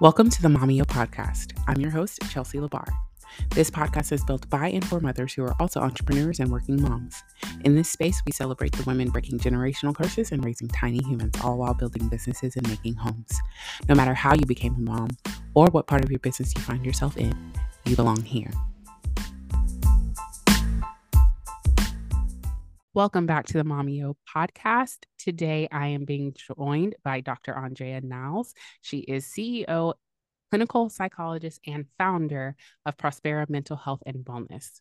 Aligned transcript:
Welcome 0.00 0.30
to 0.30 0.42
the 0.42 0.46
MOMEO 0.46 0.84
podcast. 0.84 1.58
I'm 1.66 1.80
your 1.80 1.90
host, 1.90 2.20
Chelsi 2.20 2.64
LeBarre. 2.64 2.92
This 3.50 3.68
podcast 3.68 4.12
is 4.12 4.22
built 4.24 4.48
by 4.48 4.68
and 4.68 4.86
for 4.86 5.00
mothers 5.00 5.34
who 5.34 5.42
are 5.42 5.56
also 5.58 5.80
entrepreneurs 5.80 6.38
and 6.38 6.52
working 6.52 6.80
moms. 6.80 7.20
In 7.64 7.74
this 7.74 7.90
space, 7.90 8.22
we 8.24 8.30
celebrate 8.30 8.70
the 8.70 8.84
women 8.84 9.10
breaking 9.10 9.40
generational 9.40 9.96
curses 9.96 10.30
and 10.30 10.44
raising 10.44 10.68
tiny 10.68 11.02
humans, 11.02 11.34
all 11.42 11.58
while 11.58 11.74
building 11.74 12.08
businesses 12.08 12.54
and 12.54 12.68
making 12.68 12.94
homes. 12.94 13.36
No 13.88 13.96
matter 13.96 14.14
how 14.14 14.34
you 14.34 14.46
became 14.46 14.76
a 14.76 14.78
mom 14.78 15.08
or 15.54 15.66
what 15.72 15.88
part 15.88 16.04
of 16.04 16.12
your 16.12 16.20
business 16.20 16.54
you 16.54 16.62
find 16.62 16.86
yourself 16.86 17.16
in, 17.16 17.34
you 17.84 17.96
belong 17.96 18.22
here. 18.22 18.52
Welcome 22.98 23.26
back 23.26 23.46
to 23.46 23.52
the 23.52 23.62
MOMEO 23.62 24.16
podcast. 24.28 24.96
Today 25.20 25.68
I 25.70 25.86
am 25.86 26.04
being 26.04 26.34
joined 26.34 26.96
by 27.04 27.20
Dr. 27.20 27.56
Andrea 27.56 28.00
Niles. 28.00 28.54
She 28.80 28.98
is 28.98 29.24
CEO, 29.24 29.94
clinical 30.50 30.90
psychologist, 30.90 31.60
and 31.64 31.86
founder 31.96 32.56
of 32.84 32.96
Prospera 32.96 33.48
Mental 33.48 33.76
Health 33.76 34.02
and 34.04 34.24
Wellness. 34.24 34.80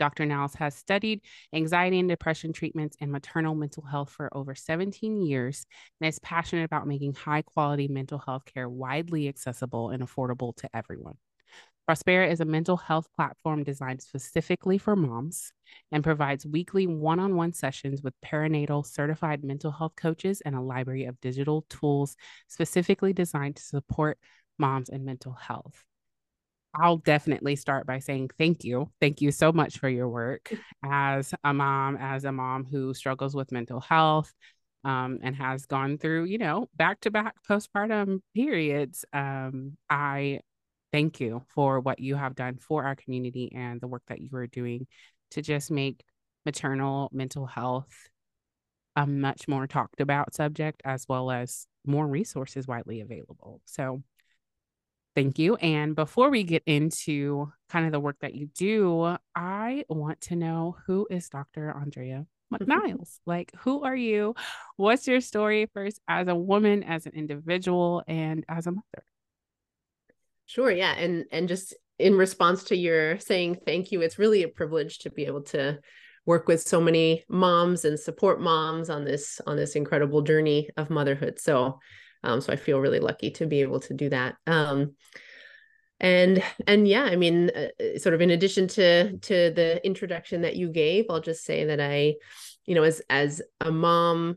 Dr. 0.00 0.26
Niles 0.26 0.54
has 0.54 0.74
studied 0.74 1.20
anxiety 1.54 2.00
and 2.00 2.08
depression 2.08 2.52
treatments 2.52 2.96
and 3.00 3.12
maternal 3.12 3.54
mental 3.54 3.84
health 3.84 4.10
for 4.10 4.36
over 4.36 4.56
17 4.56 5.22
years 5.22 5.64
and 6.00 6.08
is 6.08 6.18
passionate 6.18 6.64
about 6.64 6.88
making 6.88 7.14
high 7.14 7.42
quality 7.42 7.86
mental 7.86 8.18
health 8.18 8.46
care 8.46 8.68
widely 8.68 9.28
accessible 9.28 9.90
and 9.90 10.02
affordable 10.02 10.56
to 10.56 10.68
everyone. 10.74 11.18
Prospera 11.88 12.30
is 12.30 12.40
a 12.40 12.46
mental 12.46 12.78
health 12.78 13.08
platform 13.14 13.62
designed 13.62 14.00
specifically 14.00 14.78
for 14.78 14.96
moms 14.96 15.52
and 15.92 16.04
provides 16.04 16.46
weekly 16.46 16.86
one 16.86 17.18
on 17.18 17.36
one 17.36 17.52
sessions 17.52 18.02
with 18.02 18.14
perinatal 18.24 18.86
certified 18.86 19.44
mental 19.44 19.70
health 19.70 19.94
coaches 19.96 20.40
and 20.44 20.54
a 20.54 20.60
library 20.60 21.04
of 21.04 21.20
digital 21.20 21.64
tools 21.68 22.16
specifically 22.48 23.12
designed 23.12 23.56
to 23.56 23.62
support 23.62 24.18
moms 24.58 24.88
and 24.88 25.04
mental 25.04 25.32
health. 25.32 25.84
I'll 26.74 26.96
definitely 26.96 27.56
start 27.56 27.86
by 27.86 28.00
saying 28.00 28.30
thank 28.36 28.64
you. 28.64 28.90
Thank 29.00 29.20
you 29.20 29.30
so 29.30 29.52
much 29.52 29.78
for 29.78 29.88
your 29.88 30.08
work 30.08 30.52
as 30.84 31.32
a 31.44 31.54
mom, 31.54 31.96
as 31.96 32.24
a 32.24 32.32
mom 32.32 32.64
who 32.64 32.94
struggles 32.94 33.34
with 33.34 33.52
mental 33.52 33.80
health 33.80 34.32
um, 34.82 35.20
and 35.22 35.36
has 35.36 35.66
gone 35.66 35.98
through, 35.98 36.24
you 36.24 36.38
know, 36.38 36.68
back 36.74 37.00
to 37.00 37.10
back 37.10 37.36
postpartum 37.48 38.20
periods. 38.34 39.04
Um, 39.12 39.76
I 39.88 40.40
thank 40.92 41.20
you 41.20 41.42
for 41.48 41.80
what 41.80 42.00
you 42.00 42.16
have 42.16 42.34
done 42.34 42.58
for 42.58 42.84
our 42.84 42.96
community 42.96 43.52
and 43.54 43.80
the 43.80 43.88
work 43.88 44.02
that 44.08 44.20
you 44.20 44.30
are 44.34 44.46
doing 44.46 44.86
to 45.34 45.42
just 45.42 45.70
make 45.70 46.02
maternal 46.44 47.08
mental 47.12 47.46
health 47.46 48.08
a 48.96 49.06
much 49.06 49.48
more 49.48 49.66
talked 49.66 50.00
about 50.00 50.34
subject 50.34 50.80
as 50.84 51.06
well 51.08 51.30
as 51.30 51.66
more 51.84 52.06
resources 52.06 52.66
widely 52.66 53.00
available. 53.00 53.60
So 53.64 54.02
thank 55.14 55.38
you. 55.38 55.56
And 55.56 55.96
before 55.96 56.30
we 56.30 56.44
get 56.44 56.62
into 56.66 57.52
kind 57.68 57.86
of 57.86 57.92
the 57.92 58.00
work 58.00 58.16
that 58.20 58.34
you 58.34 58.48
do, 58.56 59.16
I 59.34 59.84
want 59.88 60.20
to 60.22 60.36
know 60.36 60.76
who 60.86 61.06
is 61.10 61.28
Dr. 61.28 61.72
Andrea 61.72 62.26
McNiles? 62.52 63.18
like, 63.26 63.50
who 63.58 63.82
are 63.82 63.96
you? 63.96 64.34
What's 64.76 65.08
your 65.08 65.20
story 65.20 65.68
first 65.74 66.00
as 66.06 66.28
a 66.28 66.34
woman, 66.34 66.84
as 66.84 67.06
an 67.06 67.12
individual, 67.14 68.04
and 68.06 68.44
as 68.48 68.66
a 68.66 68.70
mother? 68.70 69.04
Sure, 70.46 70.70
yeah. 70.70 70.92
And 70.92 71.24
and 71.32 71.48
just 71.48 71.74
in 71.98 72.16
response 72.16 72.64
to 72.64 72.76
your 72.76 73.18
saying 73.18 73.58
thank 73.64 73.92
you, 73.92 74.02
it's 74.02 74.18
really 74.18 74.42
a 74.42 74.48
privilege 74.48 74.98
to 75.00 75.10
be 75.10 75.26
able 75.26 75.42
to 75.42 75.78
work 76.26 76.48
with 76.48 76.62
so 76.62 76.80
many 76.80 77.22
moms 77.28 77.84
and 77.84 77.98
support 77.98 78.40
moms 78.40 78.88
on 78.88 79.04
this 79.04 79.40
on 79.46 79.56
this 79.56 79.76
incredible 79.76 80.22
journey 80.22 80.68
of 80.76 80.90
motherhood. 80.90 81.38
So 81.38 81.78
um 82.22 82.40
so 82.40 82.52
I 82.52 82.56
feel 82.56 82.80
really 82.80 83.00
lucky 83.00 83.30
to 83.32 83.46
be 83.46 83.60
able 83.60 83.80
to 83.80 83.94
do 83.94 84.08
that. 84.10 84.36
Um 84.46 84.94
and 86.00 86.42
and 86.66 86.88
yeah 86.88 87.04
i 87.04 87.16
mean 87.16 87.50
uh, 87.54 87.68
uh 87.80 87.98
sort 87.98 88.14
of 88.14 88.20
in 88.20 88.30
addition 88.30 88.66
to 88.66 89.16
to 89.18 89.52
the 89.52 89.80
introduction 89.86 90.42
that 90.42 90.56
you 90.56 90.68
gave 90.68 91.06
i'll 91.08 91.20
just 91.20 91.44
say 91.44 91.64
that 91.64 91.80
i 91.80 92.14
you 92.66 92.74
know 92.74 92.82
as 92.82 93.00
as 93.08 93.40
a 93.60 93.70
mom 93.70 94.36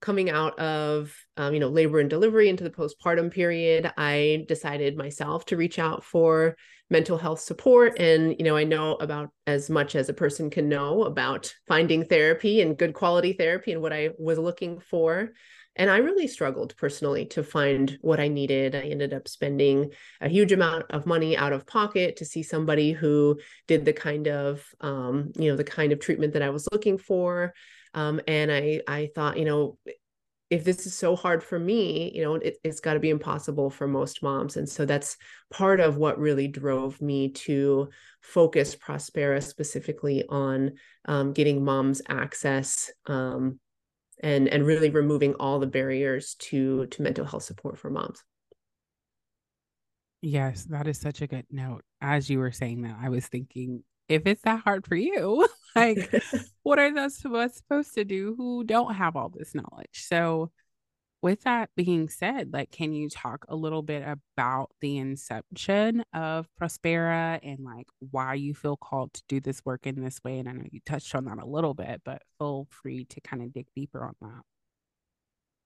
coming 0.00 0.28
out 0.28 0.58
of 0.58 1.14
um, 1.36 1.54
you 1.54 1.60
know 1.60 1.68
labor 1.68 2.00
and 2.00 2.10
delivery 2.10 2.48
into 2.48 2.64
the 2.64 2.70
postpartum 2.70 3.32
period 3.32 3.90
i 3.96 4.44
decided 4.48 4.96
myself 4.96 5.44
to 5.46 5.56
reach 5.56 5.78
out 5.78 6.04
for 6.04 6.56
mental 6.90 7.18
health 7.18 7.40
support. 7.40 7.98
And 7.98 8.36
you 8.38 8.44
know 8.44 8.56
i 8.56 8.64
know 8.64 8.94
about 8.94 9.30
as 9.46 9.70
much 9.70 9.94
as 9.94 10.08
a 10.08 10.14
person 10.14 10.50
can 10.50 10.68
know 10.68 11.04
about 11.04 11.52
finding 11.66 12.04
therapy 12.04 12.60
and 12.60 12.78
good 12.78 12.94
quality 12.94 13.32
therapy 13.32 13.72
and 13.72 13.82
what 13.82 13.92
i 13.92 14.10
was 14.18 14.38
looking 14.38 14.80
for. 14.80 15.32
And 15.74 15.90
i 15.90 15.98
really 15.98 16.28
struggled 16.28 16.76
personally 16.76 17.26
to 17.26 17.42
find 17.42 17.98
what 18.00 18.20
i 18.20 18.28
needed. 18.28 18.74
I 18.74 18.82
ended 18.82 19.12
up 19.12 19.28
spending 19.28 19.92
a 20.20 20.28
huge 20.28 20.52
amount 20.52 20.86
of 20.90 21.06
money 21.06 21.36
out 21.36 21.52
of 21.52 21.66
pocket 21.66 22.16
to 22.16 22.24
see 22.24 22.42
somebody 22.42 22.92
who 22.92 23.38
did 23.66 23.84
the 23.84 23.92
kind 23.92 24.28
of 24.28 24.64
um, 24.80 25.32
you 25.36 25.50
know 25.50 25.56
the 25.56 25.64
kind 25.64 25.92
of 25.92 26.00
treatment 26.00 26.32
that 26.34 26.42
i 26.42 26.50
was 26.50 26.68
looking 26.72 26.98
for. 26.98 27.52
Um, 27.94 28.20
and 28.28 28.52
I 28.52 28.82
I 28.86 29.10
thought, 29.14 29.38
you 29.38 29.46
know, 29.46 29.78
if 30.48 30.62
this 30.64 30.86
is 30.86 30.94
so 30.94 31.16
hard 31.16 31.42
for 31.42 31.58
me, 31.58 32.12
you 32.14 32.22
know, 32.22 32.36
it, 32.36 32.56
has 32.64 32.80
got 32.80 32.94
to 32.94 33.00
be 33.00 33.10
impossible 33.10 33.68
for 33.68 33.88
most 33.88 34.22
moms. 34.22 34.56
And 34.56 34.68
so 34.68 34.84
that's 34.84 35.16
part 35.50 35.80
of 35.80 35.96
what 35.96 36.18
really 36.18 36.46
drove 36.46 37.00
me 37.02 37.30
to 37.30 37.88
focus 38.20 38.76
Prospera 38.76 39.42
specifically 39.42 40.24
on 40.28 40.72
um, 41.06 41.32
getting 41.32 41.64
moms 41.64 42.00
access 42.08 42.90
um, 43.06 43.58
and 44.22 44.48
and 44.48 44.64
really 44.64 44.90
removing 44.90 45.34
all 45.34 45.58
the 45.58 45.66
barriers 45.66 46.36
to 46.38 46.86
to 46.86 47.02
mental 47.02 47.24
health 47.24 47.42
support 47.42 47.78
for 47.78 47.90
moms. 47.90 48.22
Yes, 50.22 50.64
that 50.64 50.86
is 50.86 50.98
such 50.98 51.22
a 51.22 51.26
good 51.26 51.46
note. 51.50 51.82
As 52.00 52.30
you 52.30 52.38
were 52.38 52.52
saying 52.52 52.82
that, 52.82 52.96
I 53.00 53.08
was 53.08 53.26
thinking 53.26 53.82
if 54.08 54.26
it's 54.26 54.42
that 54.42 54.60
hard 54.60 54.86
for 54.86 54.96
you, 54.96 55.46
like 55.76 56.22
what 56.62 56.78
are 56.78 56.92
those 56.92 57.24
of 57.24 57.34
us 57.34 57.56
supposed 57.56 57.94
to 57.94 58.04
do 58.04 58.34
who 58.36 58.64
don't 58.64 58.94
have 58.94 59.16
all 59.16 59.28
this 59.28 59.54
knowledge? 59.54 60.04
So 60.06 60.50
with 61.22 61.42
that 61.42 61.70
being 61.76 62.08
said, 62.08 62.52
like 62.52 62.70
can 62.70 62.92
you 62.92 63.08
talk 63.08 63.46
a 63.48 63.56
little 63.56 63.82
bit 63.82 64.04
about 64.06 64.70
the 64.80 64.98
inception 64.98 66.04
of 66.14 66.46
Prospera 66.60 67.40
and 67.42 67.60
like 67.60 67.86
why 68.10 68.34
you 68.34 68.54
feel 68.54 68.76
called 68.76 69.12
to 69.14 69.22
do 69.28 69.40
this 69.40 69.60
work 69.64 69.86
in 69.86 70.02
this 70.02 70.20
way? 70.24 70.38
And 70.38 70.48
I 70.48 70.52
know 70.52 70.64
you 70.70 70.80
touched 70.86 71.14
on 71.14 71.24
that 71.26 71.38
a 71.38 71.46
little 71.46 71.74
bit, 71.74 72.02
but 72.04 72.22
feel 72.38 72.68
free 72.70 73.04
to 73.06 73.20
kind 73.20 73.42
of 73.42 73.52
dig 73.52 73.66
deeper 73.74 74.04
on 74.04 74.14
that. 74.20 74.42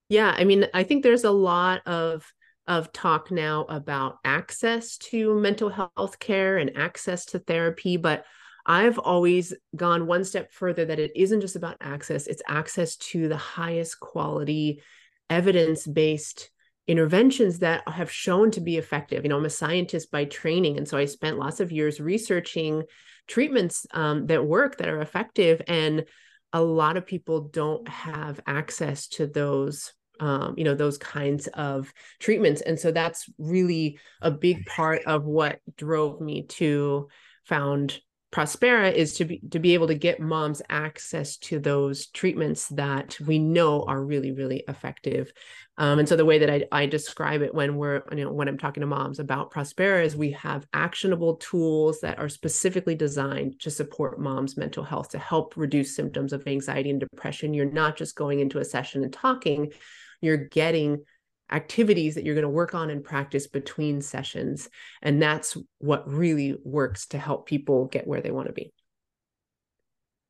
Yeah, 0.08 0.34
I 0.36 0.44
mean, 0.44 0.66
I 0.74 0.82
think 0.82 1.02
there's 1.02 1.24
a 1.24 1.30
lot 1.30 1.86
of 1.86 2.26
of 2.66 2.92
talk 2.92 3.30
now 3.30 3.64
about 3.68 4.18
access 4.24 4.96
to 4.98 5.34
mental 5.40 5.68
health 5.68 6.18
care 6.18 6.58
and 6.58 6.76
access 6.76 7.24
to 7.24 7.38
therapy 7.38 7.96
but 7.96 8.24
I've 8.66 8.98
always 8.98 9.54
gone 9.74 10.06
one 10.06 10.24
step 10.24 10.52
further 10.52 10.84
that 10.84 10.98
it 10.98 11.12
isn't 11.14 11.40
just 11.40 11.56
about 11.56 11.76
access, 11.80 12.26
it's 12.26 12.42
access 12.48 12.96
to 12.96 13.28
the 13.28 13.36
highest 13.36 14.00
quality, 14.00 14.82
evidence 15.28 15.86
based 15.86 16.50
interventions 16.86 17.60
that 17.60 17.88
have 17.88 18.10
shown 18.10 18.50
to 18.50 18.60
be 18.60 18.76
effective. 18.76 19.24
You 19.24 19.28
know, 19.28 19.36
I'm 19.36 19.44
a 19.44 19.50
scientist 19.50 20.10
by 20.10 20.24
training. 20.24 20.76
And 20.76 20.88
so 20.88 20.98
I 20.98 21.04
spent 21.04 21.38
lots 21.38 21.60
of 21.60 21.70
years 21.70 22.00
researching 22.00 22.82
treatments 23.28 23.86
um, 23.92 24.26
that 24.26 24.44
work, 24.44 24.78
that 24.78 24.88
are 24.88 25.00
effective. 25.00 25.62
And 25.68 26.04
a 26.52 26.60
lot 26.60 26.96
of 26.96 27.06
people 27.06 27.42
don't 27.42 27.86
have 27.88 28.40
access 28.46 29.06
to 29.08 29.26
those 29.26 29.92
um, 30.18 30.54
you 30.58 30.64
know 30.64 30.74
those 30.74 30.98
kinds 30.98 31.46
of 31.48 31.92
treatments 32.18 32.60
and 32.60 32.78
so 32.78 32.92
that's 32.92 33.24
really 33.38 33.98
a 34.20 34.30
big 34.30 34.66
part 34.66 35.02
of 35.06 35.24
what 35.24 35.60
drove 35.78 36.20
me 36.20 36.42
to 36.42 37.08
found 37.46 37.98
Prospera 38.32 38.92
is 38.92 39.14
to 39.14 39.24
be 39.24 39.40
to 39.50 39.58
be 39.58 39.74
able 39.74 39.88
to 39.88 39.94
get 39.94 40.20
moms 40.20 40.62
access 40.70 41.36
to 41.38 41.58
those 41.58 42.06
treatments 42.06 42.68
that 42.68 43.18
we 43.26 43.40
know 43.40 43.82
are 43.82 44.02
really 44.02 44.30
really 44.30 44.62
effective. 44.68 45.32
Um, 45.78 45.98
and 45.98 46.08
so 46.08 46.14
the 46.14 46.24
way 46.24 46.38
that 46.38 46.50
I, 46.50 46.64
I 46.70 46.86
describe 46.86 47.42
it 47.42 47.52
when 47.52 47.76
we're 47.76 48.02
you 48.12 48.24
know 48.24 48.32
when 48.32 48.46
I'm 48.46 48.58
talking 48.58 48.82
to 48.82 48.86
moms 48.86 49.18
about 49.18 49.50
Prospera 49.50 50.04
is 50.04 50.14
we 50.14 50.30
have 50.32 50.66
actionable 50.72 51.36
tools 51.36 52.00
that 52.02 52.20
are 52.20 52.28
specifically 52.28 52.94
designed 52.94 53.58
to 53.60 53.70
support 53.70 54.20
moms' 54.20 54.56
mental 54.56 54.84
health 54.84 55.08
to 55.10 55.18
help 55.18 55.56
reduce 55.56 55.96
symptoms 55.96 56.32
of 56.32 56.46
anxiety 56.46 56.90
and 56.90 57.00
depression. 57.00 57.52
You're 57.52 57.66
not 57.66 57.96
just 57.96 58.14
going 58.14 58.38
into 58.38 58.60
a 58.60 58.64
session 58.64 59.02
and 59.02 59.12
talking, 59.12 59.72
you're 60.20 60.36
getting 60.36 61.04
activities 61.50 62.14
that 62.14 62.24
you're 62.24 62.34
going 62.34 62.42
to 62.42 62.48
work 62.48 62.74
on 62.74 62.90
and 62.90 63.04
practice 63.04 63.46
between 63.46 64.00
sessions. 64.00 64.68
And 65.02 65.20
that's 65.20 65.56
what 65.78 66.08
really 66.08 66.56
works 66.64 67.06
to 67.08 67.18
help 67.18 67.46
people 67.46 67.86
get 67.86 68.06
where 68.06 68.20
they 68.20 68.30
want 68.30 68.48
to 68.48 68.52
be. 68.52 68.72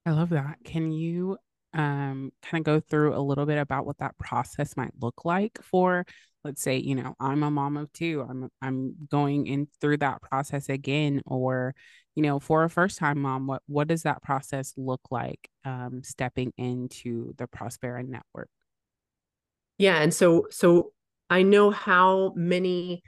I 0.07 0.13
love 0.13 0.31
that. 0.31 0.59
Can 0.65 0.93
you 0.93 1.37
um 1.73 2.33
kind 2.43 2.61
of 2.61 2.65
go 2.65 2.81
through 2.81 3.15
a 3.15 3.21
little 3.21 3.47
bit 3.47 3.59
about 3.59 3.87
what 3.87 3.99
that 3.99 4.19
process 4.19 4.77
might 4.77 4.93
look 5.01 5.25
like 5.25 5.57
for 5.63 6.05
let's 6.45 6.63
say 6.63 6.77
you 6.77 6.95
know 6.95 7.15
i'm 7.21 7.43
a 7.43 7.51
mom 7.51 7.77
of 7.77 7.93
two 7.93 8.27
i'm 8.29 8.49
i'm 8.61 8.95
going 9.09 9.47
in 9.47 9.69
through 9.81 9.97
that 9.97 10.21
process 10.21 10.69
again 10.69 11.23
or 11.27 11.75
you 12.17 12.23
know 12.23 12.41
for 12.41 12.65
a 12.65 12.71
first 12.71 12.99
time 12.99 13.21
mom 13.21 13.47
what 13.47 13.63
what 13.67 13.87
does 13.87 14.03
that 14.03 14.21
process 14.23 14.75
look 14.77 15.01
like 15.11 15.49
um 15.65 16.03
stepping 16.03 16.53
into 16.57 17.33
the 17.37 17.47
prospera 17.47 18.05
network 18.07 18.51
yeah 19.79 20.03
and 20.03 20.13
so 20.13 20.47
so 20.51 20.93
I 21.31 21.43
know 21.43 21.71
how 21.71 22.32
many 22.37 23.03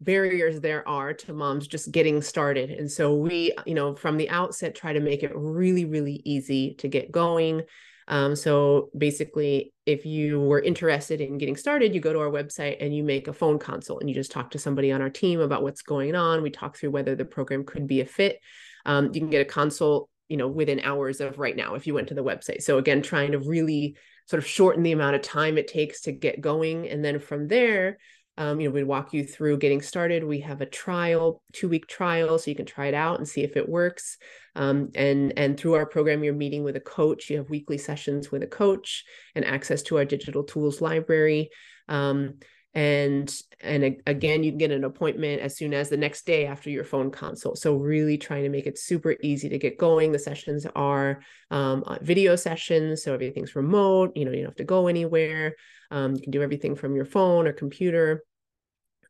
barriers 0.00 0.60
there 0.60 0.86
are 0.88 1.14
to 1.14 1.32
moms 1.32 1.66
just 1.66 1.92
getting 1.92 2.20
started. 2.22 2.70
And 2.70 2.90
so 2.90 3.14
we, 3.14 3.52
you 3.64 3.74
know, 3.74 3.94
from 3.94 4.16
the 4.16 4.28
outset, 4.30 4.74
try 4.74 4.92
to 4.92 5.00
make 5.00 5.22
it 5.22 5.32
really, 5.34 5.84
really 5.84 6.20
easy 6.24 6.74
to 6.74 6.88
get 6.88 7.12
going. 7.12 7.62
Um, 8.08 8.36
so 8.36 8.90
basically, 8.96 9.72
if 9.84 10.06
you 10.06 10.40
were 10.40 10.60
interested 10.60 11.20
in 11.20 11.38
getting 11.38 11.56
started, 11.56 11.94
you 11.94 12.00
go 12.00 12.12
to 12.12 12.20
our 12.20 12.30
website 12.30 12.76
and 12.80 12.94
you 12.94 13.02
make 13.02 13.26
a 13.26 13.32
phone 13.32 13.58
consult 13.58 14.00
and 14.00 14.08
you 14.08 14.14
just 14.14 14.30
talk 14.30 14.50
to 14.52 14.58
somebody 14.58 14.92
on 14.92 15.02
our 15.02 15.10
team 15.10 15.40
about 15.40 15.62
what's 15.62 15.82
going 15.82 16.14
on. 16.14 16.42
We 16.42 16.50
talk 16.50 16.76
through 16.76 16.90
whether 16.90 17.14
the 17.14 17.24
program 17.24 17.64
could 17.64 17.86
be 17.86 18.00
a 18.00 18.06
fit. 18.06 18.40
Um, 18.84 19.06
you 19.12 19.20
can 19.20 19.30
get 19.30 19.42
a 19.42 19.46
consult, 19.46 20.08
you 20.28 20.36
know, 20.36 20.46
within 20.46 20.80
hours 20.80 21.20
of 21.20 21.38
right 21.38 21.56
now 21.56 21.74
if 21.74 21.86
you 21.86 21.94
went 21.94 22.08
to 22.08 22.14
the 22.14 22.24
website. 22.24 22.62
So 22.62 22.78
again, 22.78 23.02
trying 23.02 23.32
to 23.32 23.38
really 23.38 23.96
sort 24.26 24.42
of 24.42 24.46
shorten 24.46 24.82
the 24.82 24.92
amount 24.92 25.16
of 25.16 25.22
time 25.22 25.56
it 25.56 25.68
takes 25.68 26.02
to 26.02 26.12
get 26.12 26.40
going. 26.40 26.88
And 26.88 27.04
then 27.04 27.18
from 27.18 27.48
there, 27.48 27.98
um, 28.38 28.60
you 28.60 28.68
know, 28.68 28.74
we 28.74 28.84
walk 28.84 29.14
you 29.14 29.24
through 29.24 29.58
getting 29.58 29.80
started. 29.80 30.22
We 30.22 30.40
have 30.40 30.60
a 30.60 30.66
trial, 30.66 31.42
two 31.52 31.68
week 31.68 31.86
trial, 31.86 32.38
so 32.38 32.50
you 32.50 32.56
can 32.56 32.66
try 32.66 32.86
it 32.86 32.94
out 32.94 33.18
and 33.18 33.26
see 33.26 33.42
if 33.42 33.56
it 33.56 33.68
works. 33.68 34.18
Um, 34.54 34.90
and 34.94 35.32
and 35.38 35.58
through 35.58 35.74
our 35.74 35.86
program, 35.86 36.22
you're 36.22 36.34
meeting 36.34 36.62
with 36.62 36.76
a 36.76 36.80
coach. 36.80 37.30
You 37.30 37.38
have 37.38 37.48
weekly 37.48 37.78
sessions 37.78 38.30
with 38.30 38.42
a 38.42 38.46
coach 38.46 39.04
and 39.34 39.44
access 39.44 39.82
to 39.84 39.96
our 39.96 40.04
digital 40.04 40.44
tools 40.44 40.82
library. 40.82 41.48
Um, 41.88 42.34
and 42.76 43.34
and 43.62 43.96
again, 44.06 44.44
you 44.44 44.50
can 44.50 44.58
get 44.58 44.70
an 44.70 44.84
appointment 44.84 45.40
as 45.40 45.56
soon 45.56 45.72
as 45.72 45.88
the 45.88 45.96
next 45.96 46.26
day 46.26 46.44
after 46.44 46.68
your 46.68 46.84
phone 46.84 47.10
consult. 47.10 47.56
So 47.56 47.74
really 47.74 48.18
trying 48.18 48.42
to 48.42 48.50
make 48.50 48.66
it 48.66 48.78
super 48.78 49.16
easy 49.22 49.48
to 49.48 49.58
get 49.58 49.78
going. 49.78 50.12
The 50.12 50.18
sessions 50.18 50.66
are 50.76 51.20
um, 51.50 51.84
uh, 51.86 51.96
video 52.02 52.36
sessions, 52.36 53.02
so 53.02 53.14
everything's 53.14 53.56
remote. 53.56 54.12
You 54.14 54.26
know, 54.26 54.30
you 54.30 54.42
don't 54.42 54.50
have 54.50 54.56
to 54.56 54.64
go 54.64 54.88
anywhere. 54.88 55.56
Um, 55.90 56.16
you 56.16 56.20
can 56.20 56.30
do 56.30 56.42
everything 56.42 56.74
from 56.74 56.94
your 56.94 57.06
phone 57.06 57.46
or 57.46 57.54
computer. 57.54 58.22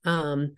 Um, 0.04 0.52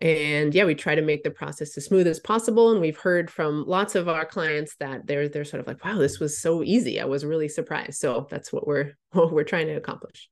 and 0.00 0.54
yeah, 0.54 0.64
we 0.64 0.76
try 0.76 0.94
to 0.94 1.02
make 1.02 1.24
the 1.24 1.32
process 1.32 1.76
as 1.76 1.86
smooth 1.86 2.06
as 2.06 2.20
possible. 2.20 2.70
And 2.70 2.80
we've 2.80 2.96
heard 2.96 3.28
from 3.28 3.64
lots 3.66 3.96
of 3.96 4.08
our 4.08 4.24
clients 4.24 4.76
that 4.76 5.04
they're 5.08 5.28
they're 5.28 5.44
sort 5.44 5.62
of 5.62 5.66
like, 5.66 5.84
wow, 5.84 5.98
this 5.98 6.20
was 6.20 6.38
so 6.38 6.62
easy. 6.62 7.00
I 7.00 7.06
was 7.06 7.24
really 7.24 7.48
surprised. 7.48 7.94
So 7.94 8.28
that's 8.30 8.52
what 8.52 8.68
we're 8.68 8.92
what 9.10 9.32
we're 9.32 9.42
trying 9.42 9.66
to 9.66 9.74
accomplish. 9.74 10.28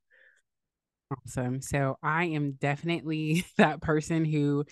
Awesome. 1.11 1.61
So 1.61 1.97
I 2.01 2.25
am 2.25 2.53
definitely 2.53 3.45
that 3.57 3.81
person 3.81 4.25
who 4.25 4.65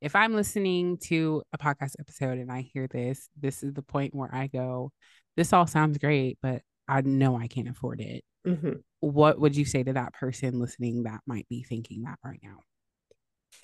if 0.00 0.14
I'm 0.14 0.34
listening 0.34 0.98
to 1.04 1.42
a 1.52 1.58
podcast 1.58 1.94
episode 1.98 2.38
and 2.38 2.52
I 2.52 2.60
hear 2.60 2.86
this, 2.86 3.28
this 3.40 3.62
is 3.62 3.72
the 3.72 3.82
point 3.82 4.14
where 4.14 4.32
I 4.32 4.46
go, 4.46 4.92
this 5.36 5.52
all 5.52 5.66
sounds 5.66 5.96
great, 5.98 6.38
but 6.42 6.62
I 6.86 7.00
know 7.00 7.36
I 7.36 7.46
can't 7.48 7.68
afford 7.68 8.00
it. 8.00 8.22
Mm-hmm. 8.46 8.72
What 9.00 9.40
would 9.40 9.56
you 9.56 9.64
say 9.64 9.82
to 9.82 9.94
that 9.94 10.12
person 10.12 10.60
listening 10.60 11.04
that 11.04 11.20
might 11.26 11.48
be 11.48 11.62
thinking 11.62 12.02
that 12.02 12.18
right 12.24 12.40
now? 12.42 12.58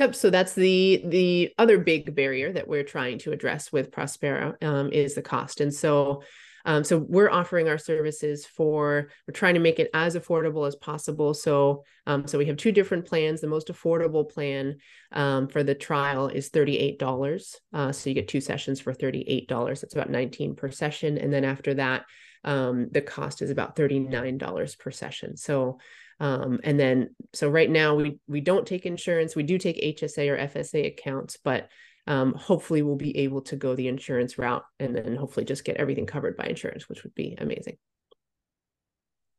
Yep. 0.01 0.15
So 0.15 0.31
that's 0.31 0.55
the 0.55 1.03
the 1.05 1.53
other 1.59 1.79
big 1.79 2.15
barrier 2.15 2.53
that 2.53 2.67
we're 2.67 2.83
trying 2.83 3.19
to 3.21 3.33
address 3.33 3.71
with 3.71 3.91
Prospera 3.91 4.63
um, 4.65 4.91
is 4.91 5.15
the 5.15 5.23
cost. 5.23 5.61
And 5.61 5.73
so, 5.73 6.23
um, 6.65 6.85
so 6.85 6.99
we're 6.99 7.31
offering 7.31 7.69
our 7.69 7.79
services 7.79 8.47
for 8.47 9.09
we're 9.27 9.35
trying 9.35 9.55
to 9.55 9.61
make 9.61 9.79
it 9.79 9.91
as 9.95 10.17
affordable 10.17 10.67
as 10.67 10.77
possible. 10.77 11.35
So, 11.35 11.85
um, 12.07 12.27
so 12.27 12.39
we 12.39 12.47
have 12.47 12.57
two 12.57 12.73
different 12.73 13.07
plans. 13.07 13.41
The 13.41 13.47
most 13.47 13.69
affordable 13.69 14.31
plan 14.31 14.77
um, 15.13 15.49
for 15.49 15.63
the 15.63 15.75
trial 15.75 16.29
is 16.29 16.49
thirty 16.49 16.79
eight 16.79 16.99
dollars. 16.99 17.61
Uh, 17.73 17.93
so 17.93 18.11
you 18.11 18.15
get 18.15 18.29
two 18.29 18.41
sessions 18.41 18.81
for 18.81 18.93
thirty 18.93 19.25
eight 19.27 19.49
dollars. 19.49 19.81
That's 19.81 19.95
about 19.95 20.11
nineteen 20.11 20.55
per 20.55 20.71
session. 20.71 21.19
And 21.19 21.33
then 21.33 21.45
after 21.45 21.75
that, 21.75 22.05
um, 22.45 22.89
the 22.91 23.01
cost 23.03 23.43
is 23.43 23.51
about 23.51 23.77
$39 23.77 24.79
per 24.79 24.91
session. 24.91 25.37
So, 25.37 25.79
um, 26.21 26.61
and 26.65 26.79
then, 26.79 27.15
so 27.33 27.49
right 27.49 27.71
now 27.71 27.95
we, 27.95 28.19
we 28.27 28.41
don't 28.41 28.67
take 28.67 28.87
insurance. 28.87 29.37
We 29.37 29.43
do 29.43 29.59
take 29.59 29.81
HSA 29.81 30.29
or 30.31 30.39
FSA 30.39 30.87
accounts, 30.87 31.39
but 31.43 31.69
um, 32.07 32.35
hopefully 32.35 32.83
we'll 32.83 32.97
be 32.97 33.17
able 33.19 33.43
to 33.43 33.57
go 33.57 33.75
the 33.75 33.89
insurance 33.89 34.39
route 34.39 34.65
and 34.81 34.95
then 34.95 35.17
hopefully 35.17 35.47
just 35.47 35.65
get 35.65 35.77
everything 35.77 36.07
covered 36.07 36.37
by 36.37 36.45
insurance, 36.45 36.89
which 36.89 37.05
would 37.05 37.15
be 37.15 37.37
amazing. 37.41 37.77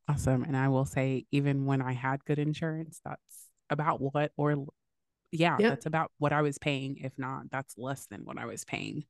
Awesome. 0.07 0.43
And 0.43 0.55
I 0.55 0.69
will 0.69 0.85
say, 0.85 1.25
even 1.31 1.65
when 1.65 1.81
I 1.81 1.93
had 1.93 2.23
good 2.25 2.39
insurance, 2.39 2.99
that's 3.03 3.47
about 3.69 4.01
what, 4.01 4.31
or 4.37 4.65
yeah, 5.31 5.57
yep. 5.59 5.71
that's 5.71 5.85
about 5.85 6.11
what 6.19 6.33
I 6.33 6.41
was 6.41 6.57
paying. 6.57 6.97
If 7.01 7.13
not, 7.17 7.49
that's 7.51 7.75
less 7.77 8.05
than 8.07 8.21
what 8.23 8.37
I 8.37 8.45
was 8.45 8.65
paying. 8.65 9.05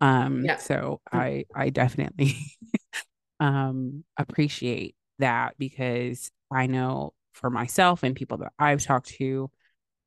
Um, 0.00 0.44
yeah. 0.44 0.56
so 0.56 1.00
mm. 1.12 1.18
I, 1.18 1.44
I 1.54 1.70
definitely 1.70 2.36
um, 3.40 4.04
appreciate 4.16 4.96
that 5.18 5.54
because 5.58 6.30
I 6.50 6.66
know 6.66 7.12
for 7.32 7.50
myself 7.50 8.02
and 8.02 8.16
people 8.16 8.38
that 8.38 8.52
I've 8.58 8.82
talked 8.82 9.08
to 9.18 9.50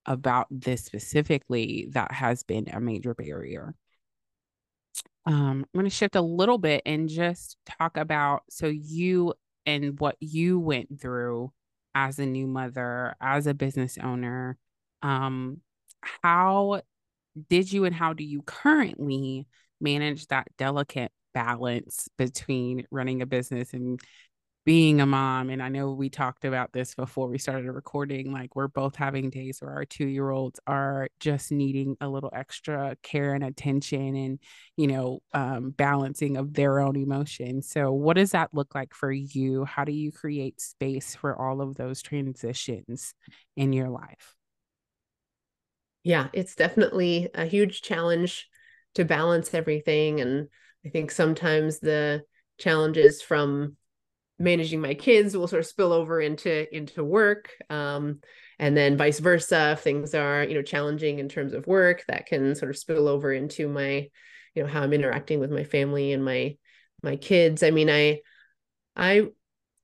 about 0.06 0.48
this 0.50 0.84
specifically, 0.84 1.88
that 1.92 2.12
has 2.12 2.44
been 2.44 2.68
a 2.70 2.80
major 2.80 3.14
barrier. 3.14 3.76
Um, 5.26 5.66
I'm 5.66 5.66
going 5.74 5.86
to 5.86 5.90
shift 5.90 6.16
a 6.16 6.22
little 6.22 6.58
bit 6.58 6.82
and 6.86 7.08
just 7.08 7.58
talk 7.66 7.98
about 7.98 8.44
so 8.50 8.68
you 8.68 9.34
and 9.66 10.00
what 10.00 10.16
you 10.20 10.60
went 10.60 11.00
through 11.00 11.52
as 11.94 12.18
a 12.20 12.26
new 12.26 12.48
mother, 12.48 13.16
as 13.22 13.48
a 13.48 13.54
business 13.54 13.98
owner. 14.02 14.58
Um, 15.04 15.62
how 16.02 16.82
did 17.50 17.72
you 17.72 17.86
and 17.86 17.96
how 17.96 18.14
do 18.14 18.24
you 18.24 18.42
currently 18.42 19.48
manage 19.80 20.28
that 20.28 20.48
delicate 20.58 21.12
balance 21.34 22.10
between 22.18 22.86
running 22.92 23.22
a 23.22 23.26
business 23.26 23.74
and 23.74 24.00
being 24.64 25.02
a 25.02 25.06
mom 25.06 25.50
and 25.50 25.62
i 25.62 25.70
know 25.70 25.92
we 25.92 26.10
talked 26.10 26.46
about 26.46 26.72
this 26.72 26.94
before 26.94 27.28
we 27.28 27.38
started 27.40 27.72
recording 27.72 28.32
like 28.32 28.56
we're 28.56 28.68
both 28.68 28.96
having 28.96 29.30
days 29.30 29.60
where 29.60 29.72
our 29.72 29.86
two 29.86 30.06
year 30.06 30.30
olds 30.30 30.60
are 30.68 31.10
just 31.20 31.52
needing 31.52 31.98
a 32.00 32.08
little 32.08 32.30
extra 32.34 32.96
care 33.02 33.34
and 33.34 33.44
attention 33.44 34.16
and 34.16 34.40
you 34.78 34.88
know 34.88 35.20
um, 35.34 35.72
balancing 35.72 36.38
of 36.38 36.54
their 36.54 36.80
own 36.80 36.96
emotions. 36.96 37.70
So 37.70 37.92
what 37.92 38.18
does 38.18 38.32
that 38.32 38.54
look 38.54 38.76
like 38.76 38.94
for 38.94 39.12
you? 39.12 39.66
How 39.66 39.84
do 39.86 39.92
you 39.92 40.12
create 40.12 40.62
space 40.62 41.16
for 41.16 41.36
all 41.36 41.62
of 41.62 41.76
those 41.76 42.02
transitions 42.02 43.14
in 43.56 43.74
your 43.74 43.90
life? 43.90 44.36
Yeah 46.04 46.30
it's 46.34 46.56
definitely 46.56 47.30
a 47.34 47.46
huge 47.46 47.82
challenge 47.82 48.50
to 48.96 49.06
balance 49.06 49.54
everything 49.54 50.20
and 50.20 50.48
I 50.86 50.90
think 50.90 51.12
sometimes 51.12 51.80
the 51.80 52.24
challenges 52.58 53.22
from 53.22 53.78
managing 54.42 54.82
my 54.82 54.94
kids 54.94 55.36
will 55.36 55.48
sort 55.48 55.62
of 55.62 55.66
spill 55.66 55.94
over 55.94 56.20
into 56.22 56.74
into 56.76 57.04
work 57.04 57.52
um, 57.70 58.20
and 58.60 58.76
then 58.76 58.98
vice 58.98 59.20
versa 59.20 59.72
if 59.72 59.80
things 59.80 60.14
are 60.14 60.44
you 60.44 60.54
know 60.54 60.62
challenging 60.62 61.20
in 61.20 61.30
terms 61.30 61.54
of 61.54 61.68
work 61.68 62.04
that 62.08 62.26
can 62.26 62.56
sort 62.56 62.70
of 62.72 62.78
spill 62.78 63.08
over 63.08 63.32
into 63.32 63.68
my 63.68 64.08
you 64.56 64.64
know 64.64 64.70
how 64.70 64.82
i'm 64.82 64.94
interacting 64.94 65.40
with 65.40 65.52
my 65.52 65.64
family 65.64 66.12
and 66.12 66.24
my 66.24 66.56
my 67.04 67.16
kids. 67.16 67.64
I 67.64 67.72
mean 67.72 67.90
i 67.90 68.20
i 68.96 69.28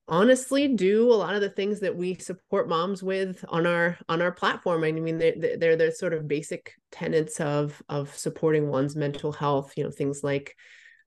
honestly 0.09 0.69
do 0.69 1.11
a 1.11 1.15
lot 1.15 1.35
of 1.35 1.41
the 1.41 1.49
things 1.49 1.81
that 1.81 1.95
we 1.95 2.15
support 2.15 2.69
moms 2.69 3.03
with 3.03 3.43
on 3.49 3.65
our 3.67 3.97
on 4.07 4.21
our 4.21 4.31
platform. 4.31 4.83
I 4.83 4.91
mean 4.91 5.17
they're, 5.17 5.57
they're 5.57 5.75
the 5.75 5.91
sort 5.91 6.13
of 6.13 6.27
basic 6.27 6.73
tenets 6.91 7.39
of 7.39 7.81
of 7.89 8.15
supporting 8.15 8.69
one's 8.69 8.95
mental 8.95 9.31
health 9.31 9.73
you 9.75 9.83
know 9.83 9.91
things 9.91 10.23
like 10.23 10.55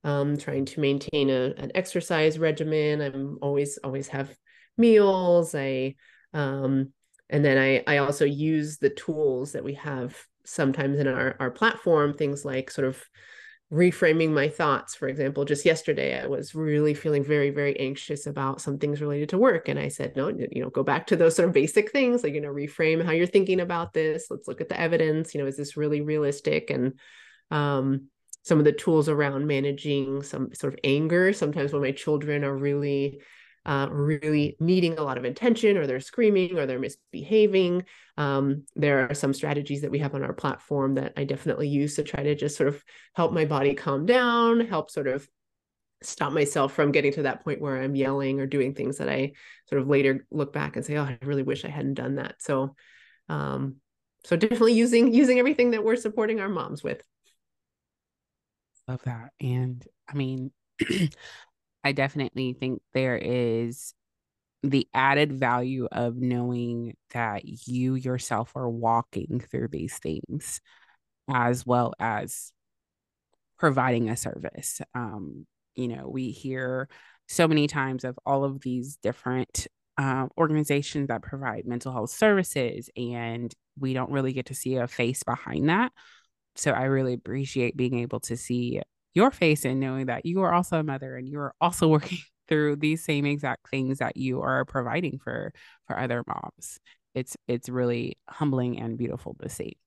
um, 0.03 0.37
trying 0.37 0.65
to 0.65 0.79
maintain 0.79 1.29
a, 1.29 1.53
an 1.57 1.71
exercise 1.75 2.39
regimen. 2.39 3.01
I'm 3.01 3.37
always 3.41 3.77
always 3.83 4.07
have 4.09 4.35
meals. 4.77 5.53
I 5.55 5.95
um, 6.33 6.93
and 7.29 7.45
then 7.45 7.57
I 7.57 7.83
I 7.87 7.97
also 7.97 8.25
use 8.25 8.77
the 8.77 8.89
tools 8.89 9.53
that 9.53 9.63
we 9.63 9.75
have 9.75 10.17
sometimes 10.45 10.99
in 10.99 11.07
our 11.07 11.35
our 11.39 11.51
platform. 11.51 12.13
Things 12.13 12.43
like 12.43 12.71
sort 12.71 12.87
of 12.87 13.03
reframing 13.71 14.31
my 14.31 14.49
thoughts. 14.49 14.95
For 14.95 15.07
example, 15.07 15.45
just 15.45 15.65
yesterday 15.65 16.19
I 16.21 16.27
was 16.27 16.53
really 16.53 16.93
feeling 16.93 17.23
very 17.23 17.51
very 17.51 17.79
anxious 17.79 18.25
about 18.25 18.59
some 18.59 18.79
things 18.79 19.01
related 19.01 19.29
to 19.29 19.37
work, 19.37 19.69
and 19.69 19.79
I 19.79 19.87
said, 19.87 20.15
no, 20.15 20.29
you 20.29 20.61
know, 20.61 20.69
go 20.69 20.83
back 20.83 21.07
to 21.07 21.15
those 21.15 21.35
sort 21.35 21.47
of 21.47 21.53
basic 21.53 21.91
things, 21.91 22.23
like 22.23 22.33
you 22.33 22.41
know, 22.41 22.49
reframe 22.49 23.05
how 23.05 23.11
you're 23.11 23.27
thinking 23.27 23.59
about 23.59 23.93
this. 23.93 24.27
Let's 24.29 24.47
look 24.47 24.61
at 24.61 24.69
the 24.69 24.79
evidence. 24.79 25.33
You 25.33 25.41
know, 25.41 25.47
is 25.47 25.57
this 25.57 25.77
really 25.77 26.01
realistic? 26.01 26.69
And 26.71 26.99
um, 27.51 28.07
some 28.43 28.59
of 28.59 28.65
the 28.65 28.71
tools 28.71 29.07
around 29.07 29.47
managing 29.47 30.23
some 30.23 30.53
sort 30.53 30.73
of 30.73 30.79
anger. 30.83 31.33
Sometimes 31.33 31.73
when 31.73 31.81
my 31.81 31.91
children 31.91 32.43
are 32.43 32.55
really, 32.55 33.21
uh, 33.65 33.87
really 33.91 34.57
needing 34.59 34.97
a 34.97 35.03
lot 35.03 35.17
of 35.17 35.25
attention, 35.25 35.77
or 35.77 35.85
they're 35.85 35.99
screaming, 35.99 36.57
or 36.57 36.65
they're 36.65 36.79
misbehaving, 36.79 37.83
um, 38.17 38.63
there 38.75 39.07
are 39.09 39.13
some 39.13 39.33
strategies 39.33 39.81
that 39.81 39.91
we 39.91 39.99
have 39.99 40.15
on 40.15 40.23
our 40.23 40.33
platform 40.33 40.95
that 40.95 41.13
I 41.15 41.23
definitely 41.23 41.67
use 41.67 41.95
to 41.95 42.03
try 42.03 42.23
to 42.23 42.35
just 42.35 42.57
sort 42.57 42.69
of 42.69 42.83
help 43.13 43.31
my 43.31 43.45
body 43.45 43.75
calm 43.75 44.05
down, 44.05 44.61
help 44.61 44.89
sort 44.89 45.07
of 45.07 45.27
stop 46.03 46.33
myself 46.33 46.73
from 46.73 46.91
getting 46.91 47.13
to 47.13 47.23
that 47.23 47.43
point 47.43 47.61
where 47.61 47.79
I'm 47.79 47.95
yelling 47.95 48.39
or 48.39 48.47
doing 48.47 48.73
things 48.73 48.97
that 48.97 49.09
I 49.09 49.33
sort 49.69 49.81
of 49.81 49.87
later 49.87 50.25
look 50.31 50.51
back 50.51 50.75
and 50.75 50.85
say, 50.85 50.97
"Oh, 50.97 51.03
I 51.03 51.19
really 51.21 51.43
wish 51.43 51.63
I 51.63 51.69
hadn't 51.69 51.93
done 51.93 52.15
that." 52.15 52.41
So, 52.41 52.75
um, 53.29 53.75
so 54.23 54.35
definitely 54.35 54.73
using 54.73 55.13
using 55.13 55.37
everything 55.37 55.71
that 55.71 55.83
we're 55.83 55.95
supporting 55.95 56.39
our 56.39 56.49
moms 56.49 56.83
with 56.83 57.03
love 58.91 59.01
that. 59.05 59.31
And 59.39 59.85
I 60.09 60.13
mean, 60.15 60.51
I 61.83 61.93
definitely 61.93 62.53
think 62.53 62.81
there 62.93 63.17
is 63.17 63.93
the 64.63 64.87
added 64.93 65.31
value 65.31 65.87
of 65.91 66.17
knowing 66.17 66.95
that 67.13 67.43
you 67.45 67.95
yourself 67.95 68.51
are 68.55 68.69
walking 68.69 69.39
through 69.49 69.69
these 69.69 69.97
things 69.97 70.61
as 71.29 71.65
well 71.65 71.93
as 71.99 72.51
providing 73.57 74.09
a 74.09 74.17
service. 74.17 74.81
Um, 74.93 75.47
you 75.75 75.87
know, 75.87 76.07
we 76.07 76.31
hear 76.31 76.89
so 77.27 77.47
many 77.47 77.67
times 77.67 78.03
of 78.03 78.19
all 78.25 78.43
of 78.43 78.61
these 78.61 78.97
different 78.97 79.67
uh, 79.97 80.27
organizations 80.37 81.07
that 81.07 81.21
provide 81.21 81.65
mental 81.65 81.91
health 81.91 82.09
services, 82.09 82.89
and 82.97 83.53
we 83.79 83.93
don't 83.93 84.11
really 84.11 84.33
get 84.33 84.47
to 84.47 84.55
see 84.55 84.75
a 84.75 84.87
face 84.87 85.23
behind 85.23 85.69
that. 85.69 85.91
So 86.55 86.71
I 86.71 86.83
really 86.83 87.13
appreciate 87.13 87.77
being 87.77 87.99
able 87.99 88.19
to 88.21 88.37
see 88.37 88.81
your 89.13 89.31
face 89.31 89.65
and 89.65 89.79
knowing 89.79 90.07
that 90.07 90.25
you 90.25 90.41
are 90.41 90.53
also 90.53 90.79
a 90.79 90.83
mother 90.83 91.15
and 91.15 91.27
you 91.27 91.39
are 91.39 91.53
also 91.59 91.87
working 91.89 92.19
through 92.47 92.77
these 92.77 93.03
same 93.03 93.25
exact 93.25 93.69
things 93.69 93.99
that 93.99 94.17
you 94.17 94.41
are 94.41 94.65
providing 94.65 95.19
for 95.19 95.53
for 95.87 95.97
other 95.97 96.23
moms. 96.27 96.79
It's 97.15 97.37
it's 97.47 97.69
really 97.69 98.17
humbling 98.27 98.79
and 98.79 98.97
beautiful 98.97 99.35
to 99.41 99.49
see. 99.49 99.77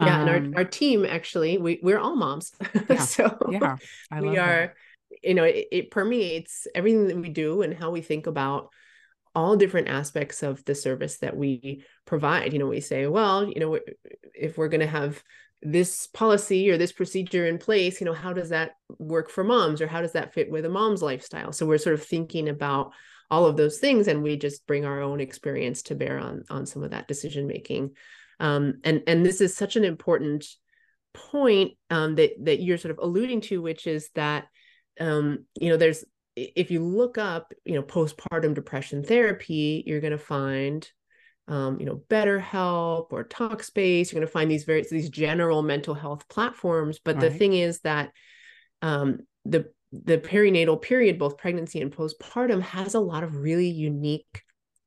Yeah, 0.00 0.14
um, 0.14 0.20
and 0.20 0.30
our, 0.30 0.36
um, 0.36 0.54
our 0.56 0.64
team 0.64 1.04
actually, 1.04 1.58
we 1.58 1.80
we're 1.82 1.98
all 1.98 2.16
moms. 2.16 2.52
Yeah, 2.88 2.96
so 2.98 3.38
yeah, 3.50 3.76
we 4.20 4.38
are, 4.38 4.74
that. 5.10 5.18
you 5.22 5.34
know, 5.34 5.44
it, 5.44 5.66
it 5.72 5.90
permeates 5.90 6.66
everything 6.74 7.08
that 7.08 7.16
we 7.16 7.28
do 7.28 7.62
and 7.62 7.74
how 7.74 7.90
we 7.90 8.00
think 8.00 8.26
about 8.26 8.68
all 9.34 9.56
different 9.56 9.88
aspects 9.88 10.42
of 10.42 10.64
the 10.64 10.74
service 10.74 11.18
that 11.18 11.36
we 11.36 11.84
provide. 12.04 12.52
You 12.52 12.58
know, 12.58 12.66
we 12.66 12.80
say, 12.80 13.06
well, 13.06 13.48
you 13.48 13.60
know, 13.60 13.78
if 14.34 14.58
we're 14.58 14.68
going 14.68 14.80
to 14.80 14.86
have 14.86 15.22
this 15.60 16.06
policy 16.06 16.70
or 16.70 16.78
this 16.78 16.92
procedure 16.92 17.46
in 17.46 17.58
place, 17.58 18.00
you 18.00 18.04
know, 18.04 18.12
how 18.12 18.32
does 18.32 18.50
that 18.50 18.72
work 18.98 19.30
for 19.30 19.42
moms 19.42 19.80
or 19.80 19.86
how 19.86 20.00
does 20.00 20.12
that 20.12 20.32
fit 20.32 20.50
with 20.50 20.64
a 20.64 20.70
mom's 20.70 21.02
lifestyle? 21.02 21.52
So 21.52 21.66
we're 21.66 21.78
sort 21.78 21.94
of 21.94 22.04
thinking 22.04 22.48
about 22.48 22.92
all 23.30 23.44
of 23.44 23.56
those 23.56 23.78
things 23.78 24.08
and 24.08 24.22
we 24.22 24.36
just 24.36 24.66
bring 24.66 24.84
our 24.84 25.02
own 25.02 25.20
experience 25.20 25.82
to 25.82 25.94
bear 25.94 26.18
on 26.18 26.44
on 26.48 26.64
some 26.64 26.82
of 26.82 26.92
that 26.92 27.08
decision 27.08 27.46
making 27.46 27.90
um, 28.40 28.80
and 28.84 29.02
and 29.06 29.24
this 29.24 29.40
is 29.40 29.56
such 29.56 29.76
an 29.76 29.84
important 29.84 30.46
point 31.14 31.72
um, 31.90 32.14
that 32.16 32.30
that 32.44 32.60
you're 32.60 32.78
sort 32.78 32.92
of 32.92 32.98
alluding 33.02 33.40
to, 33.42 33.60
which 33.60 33.86
is 33.86 34.10
that 34.14 34.46
um, 35.00 35.44
you 35.60 35.70
know 35.70 35.76
there's 35.76 36.04
if 36.56 36.70
you 36.70 36.84
look 36.84 37.18
up 37.18 37.52
you 37.64 37.74
know 37.74 37.82
postpartum 37.82 38.54
depression 38.54 39.02
therapy, 39.02 39.82
you're 39.86 40.00
going 40.00 40.12
to 40.12 40.18
find 40.18 40.88
um, 41.46 41.80
you 41.80 41.86
know 41.86 42.02
BetterHelp 42.08 43.08
or 43.12 43.24
Talkspace. 43.24 44.12
You're 44.12 44.20
going 44.20 44.26
to 44.26 44.32
find 44.32 44.50
these 44.50 44.64
very 44.64 44.84
these 44.90 45.10
general 45.10 45.62
mental 45.62 45.94
health 45.94 46.28
platforms. 46.28 46.98
But 47.02 47.20
the 47.20 47.30
thing 47.30 47.54
is 47.54 47.80
that 47.80 48.10
um, 48.82 49.20
the 49.44 49.70
the 49.92 50.18
perinatal 50.18 50.82
period, 50.82 51.18
both 51.18 51.38
pregnancy 51.38 51.80
and 51.80 51.94
postpartum, 51.94 52.60
has 52.62 52.94
a 52.94 53.00
lot 53.00 53.24
of 53.24 53.36
really 53.36 53.68
unique 53.68 54.42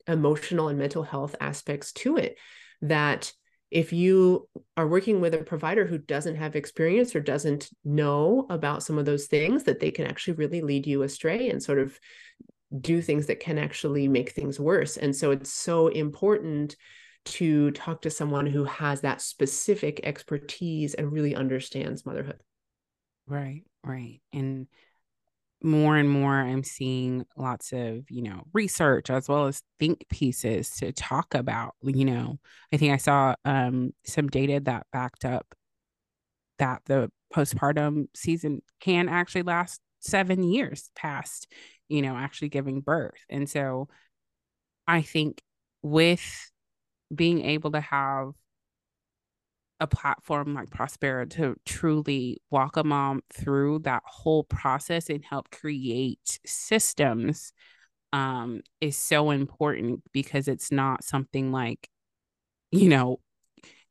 emotional 0.07 0.67
and 0.67 0.79
mental 0.79 1.03
health 1.03 1.35
aspects 1.39 1.91
to 1.93 2.17
it 2.17 2.37
that 2.81 3.31
if 3.71 3.93
you 3.93 4.47
are 4.77 4.87
working 4.87 5.21
with 5.21 5.33
a 5.33 5.39
provider 5.39 5.85
who 5.85 5.97
doesn't 5.97 6.35
have 6.35 6.55
experience 6.55 7.15
or 7.15 7.21
doesn't 7.21 7.69
know 7.83 8.45
about 8.49 8.83
some 8.83 8.97
of 8.97 9.05
those 9.05 9.27
things 9.27 9.63
that 9.63 9.79
they 9.79 9.91
can 9.91 10.05
actually 10.05 10.33
really 10.33 10.61
lead 10.61 10.85
you 10.85 11.03
astray 11.03 11.49
and 11.49 11.63
sort 11.63 11.79
of 11.79 11.97
do 12.79 13.01
things 13.01 13.27
that 13.27 13.39
can 13.39 13.57
actually 13.57 14.07
make 14.07 14.31
things 14.31 14.59
worse. 14.59 14.97
And 14.97 15.15
so 15.15 15.31
it's 15.31 15.53
so 15.53 15.87
important 15.87 16.75
to 17.23 17.71
talk 17.71 18.01
to 18.01 18.09
someone 18.09 18.45
who 18.45 18.65
has 18.65 19.01
that 19.01 19.21
specific 19.21 20.01
expertise 20.03 20.93
and 20.93 21.11
really 21.11 21.35
understands 21.35 22.05
motherhood. 22.05 22.41
Right 23.27 23.63
right. 23.83 24.21
And 24.33 24.67
more 25.63 25.97
and 25.97 26.09
more 26.09 26.33
I'm 26.33 26.63
seeing 26.63 27.25
lots 27.37 27.71
of, 27.73 28.09
you 28.09 28.23
know, 28.23 28.43
research 28.53 29.09
as 29.09 29.29
well 29.29 29.47
as 29.47 29.61
think 29.79 30.05
pieces 30.09 30.71
to 30.77 30.91
talk 30.91 31.35
about, 31.35 31.75
you 31.83 32.05
know, 32.05 32.39
I 32.73 32.77
think 32.77 32.93
I 32.93 32.97
saw 32.97 33.35
um 33.45 33.93
some 34.05 34.27
data 34.27 34.59
that 34.61 34.87
backed 34.91 35.25
up 35.25 35.45
that 36.59 36.81
the 36.85 37.11
postpartum 37.33 38.07
season 38.15 38.61
can 38.79 39.09
actually 39.09 39.43
last 39.43 39.81
7 39.99 40.43
years 40.43 40.89
past, 40.95 41.47
you 41.89 42.01
know, 42.01 42.15
actually 42.15 42.49
giving 42.49 42.81
birth. 42.81 43.19
And 43.29 43.49
so 43.49 43.87
I 44.87 45.01
think 45.01 45.41
with 45.81 46.51
being 47.13 47.43
able 47.45 47.71
to 47.71 47.81
have 47.81 48.31
a 49.81 49.87
platform 49.87 50.53
like 50.53 50.69
Prospera 50.69 51.27
to 51.31 51.55
truly 51.65 52.39
walk 52.51 52.77
a 52.77 52.83
mom 52.83 53.21
through 53.33 53.79
that 53.79 54.03
whole 54.05 54.43
process 54.43 55.09
and 55.09 55.25
help 55.25 55.49
create 55.49 56.39
systems 56.45 57.51
um, 58.13 58.61
is 58.79 58.95
so 58.95 59.31
important 59.31 60.03
because 60.13 60.47
it's 60.47 60.71
not 60.71 61.03
something 61.03 61.51
like, 61.51 61.89
you 62.71 62.89
know, 62.89 63.19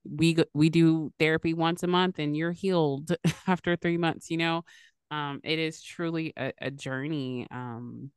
we 0.08 0.36
we 0.54 0.70
do 0.70 1.12
therapy 1.18 1.54
once 1.54 1.82
a 1.82 1.88
month 1.88 2.20
and 2.20 2.36
you're 2.36 2.52
healed 2.52 3.14
after 3.48 3.74
three 3.74 3.98
months. 3.98 4.30
You 4.30 4.36
know, 4.36 4.64
um, 5.10 5.40
it 5.42 5.58
is 5.58 5.82
truly 5.82 6.32
a, 6.36 6.52
a 6.60 6.70
journey. 6.70 7.48
Um, 7.50 8.12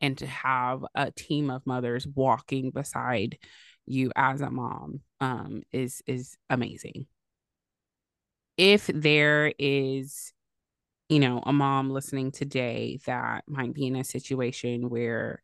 and 0.00 0.18
to 0.18 0.26
have 0.26 0.84
a 0.94 1.10
team 1.10 1.50
of 1.50 1.66
mothers 1.66 2.06
walking 2.06 2.70
beside 2.70 3.38
you 3.90 4.12
as 4.16 4.40
a 4.40 4.50
mom 4.50 5.00
um, 5.20 5.62
is 5.72 6.02
is 6.06 6.36
amazing. 6.50 7.06
If 8.56 8.86
there 8.88 9.52
is, 9.58 10.32
you 11.08 11.20
know, 11.20 11.42
a 11.44 11.52
mom 11.52 11.90
listening 11.90 12.32
today 12.32 12.98
that 13.06 13.44
might 13.46 13.72
be 13.72 13.86
in 13.86 13.96
a 13.96 14.04
situation 14.04 14.88
where 14.88 15.42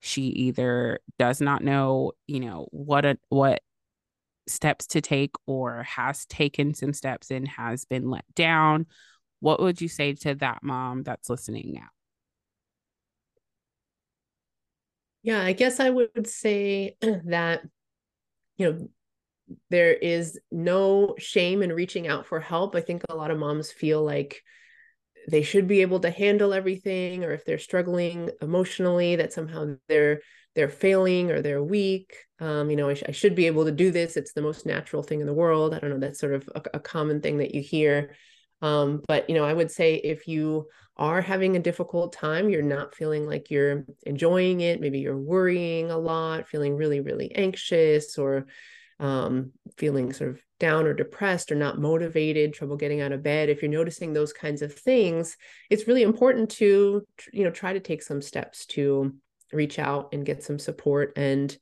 she 0.00 0.22
either 0.22 1.00
does 1.18 1.40
not 1.40 1.64
know, 1.64 2.12
you 2.26 2.40
know, 2.40 2.68
what 2.70 3.04
a 3.04 3.18
what 3.28 3.62
steps 4.46 4.86
to 4.88 5.00
take 5.00 5.34
or 5.46 5.82
has 5.84 6.26
taken 6.26 6.74
some 6.74 6.92
steps 6.92 7.30
and 7.30 7.48
has 7.48 7.84
been 7.84 8.10
let 8.10 8.24
down, 8.34 8.86
what 9.40 9.60
would 9.60 9.80
you 9.80 9.88
say 9.88 10.12
to 10.12 10.34
that 10.36 10.62
mom 10.62 11.02
that's 11.02 11.30
listening 11.30 11.72
now? 11.74 11.88
Yeah, 15.24 15.42
I 15.42 15.54
guess 15.54 15.80
I 15.80 15.88
would 15.88 16.28
say 16.28 16.96
that, 17.00 17.62
you 18.58 18.70
know, 18.70 18.88
there 19.70 19.92
is 19.92 20.38
no 20.52 21.14
shame 21.18 21.62
in 21.62 21.72
reaching 21.72 22.06
out 22.06 22.26
for 22.26 22.40
help. 22.40 22.76
I 22.76 22.82
think 22.82 23.02
a 23.08 23.14
lot 23.16 23.30
of 23.30 23.38
moms 23.38 23.72
feel 23.72 24.04
like 24.04 24.42
they 25.28 25.42
should 25.42 25.66
be 25.66 25.80
able 25.80 26.00
to 26.00 26.10
handle 26.10 26.52
everything, 26.52 27.24
or 27.24 27.32
if 27.32 27.44
they're 27.46 27.58
struggling 27.58 28.30
emotionally, 28.42 29.16
that 29.16 29.32
somehow 29.32 29.76
they're 29.88 30.20
they're 30.54 30.68
failing 30.68 31.30
or 31.30 31.40
they're 31.40 31.62
weak. 31.62 32.14
Um, 32.38 32.70
you 32.70 32.76
know, 32.76 32.90
I, 32.90 32.94
sh- 32.94 33.04
I, 33.08 33.12
should 33.12 33.34
be 33.34 33.46
able 33.46 33.64
to 33.64 33.72
do 33.72 33.90
this. 33.90 34.16
It's 34.16 34.34
the 34.34 34.42
most 34.42 34.66
natural 34.66 35.02
thing 35.02 35.20
in 35.20 35.26
the 35.26 35.32
world. 35.32 35.74
I 35.74 35.78
don't 35.78 35.90
know. 35.90 35.98
That's 35.98 36.20
sort 36.20 36.34
of 36.34 36.48
a, 36.54 36.62
a 36.74 36.80
common 36.80 37.22
thing 37.22 37.38
that 37.38 37.54
you 37.54 37.62
hear. 37.62 38.14
Um, 38.62 39.02
but 39.08 39.28
you 39.28 39.34
know, 39.34 39.44
I 39.44 39.52
would 39.52 39.70
say 39.70 39.94
if 39.94 40.28
you 40.28 40.66
are 40.96 41.20
having 41.20 41.56
a 41.56 41.60
difficult 41.60 42.12
time, 42.12 42.48
you're 42.48 42.62
not 42.62 42.94
feeling 42.94 43.26
like 43.26 43.50
you're 43.50 43.84
enjoying 44.04 44.60
it, 44.60 44.80
maybe 44.80 45.00
you're 45.00 45.18
worrying 45.18 45.90
a 45.90 45.98
lot, 45.98 46.48
feeling 46.48 46.76
really, 46.76 47.00
really 47.00 47.34
anxious, 47.34 48.16
or 48.16 48.46
um, 49.00 49.52
feeling 49.76 50.12
sort 50.12 50.30
of 50.30 50.40
down 50.60 50.86
or 50.86 50.94
depressed 50.94 51.50
or 51.50 51.56
not 51.56 51.80
motivated, 51.80 52.54
trouble 52.54 52.76
getting 52.76 53.00
out 53.00 53.12
of 53.12 53.22
bed. 53.22 53.48
If 53.48 53.60
you're 53.60 53.70
noticing 53.70 54.12
those 54.12 54.32
kinds 54.32 54.62
of 54.62 54.72
things, 54.72 55.36
it's 55.68 55.88
really 55.88 56.02
important 56.02 56.50
to 56.52 57.04
you 57.32 57.44
know 57.44 57.50
try 57.50 57.72
to 57.72 57.80
take 57.80 58.02
some 58.02 58.22
steps 58.22 58.66
to 58.66 59.14
reach 59.52 59.78
out 59.78 60.10
and 60.12 60.24
get 60.24 60.42
some 60.42 60.58
support 60.58 61.12
and 61.16 61.56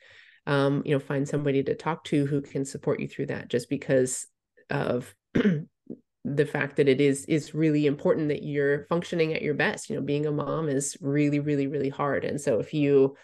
um, 0.47 0.83
you 0.85 0.93
know 0.93 1.01
find 1.01 1.27
somebody 1.27 1.63
to 1.63 1.75
talk 1.75 2.05
to 2.05 2.27
who 2.27 2.43
can 2.43 2.65
support 2.65 3.01
you 3.01 3.09
through 3.09 3.27
that. 3.27 3.49
Just 3.49 3.69
because 3.71 4.27
of 4.69 5.15
the 6.25 6.47
fact 6.47 6.77
that 6.77 6.89
it 6.89 7.01
is 7.01 7.25
is 7.27 7.55
really 7.55 7.87
important 7.87 8.29
that 8.29 8.45
you're 8.45 8.87
functioning 8.87 9.35
at 9.35 9.43
your 9.43 9.55
best 9.55 9.91
you 9.91 9.97
know 9.97 10.03
being 10.03 10.25
a 10.27 10.31
mom 10.33 10.69
is 10.69 10.97
really 11.01 11.41
really 11.41 11.67
really 11.67 11.89
hard. 11.89 12.25
And 12.25 12.41
so 12.41 12.61
if 12.61 12.73
you 12.73 13.17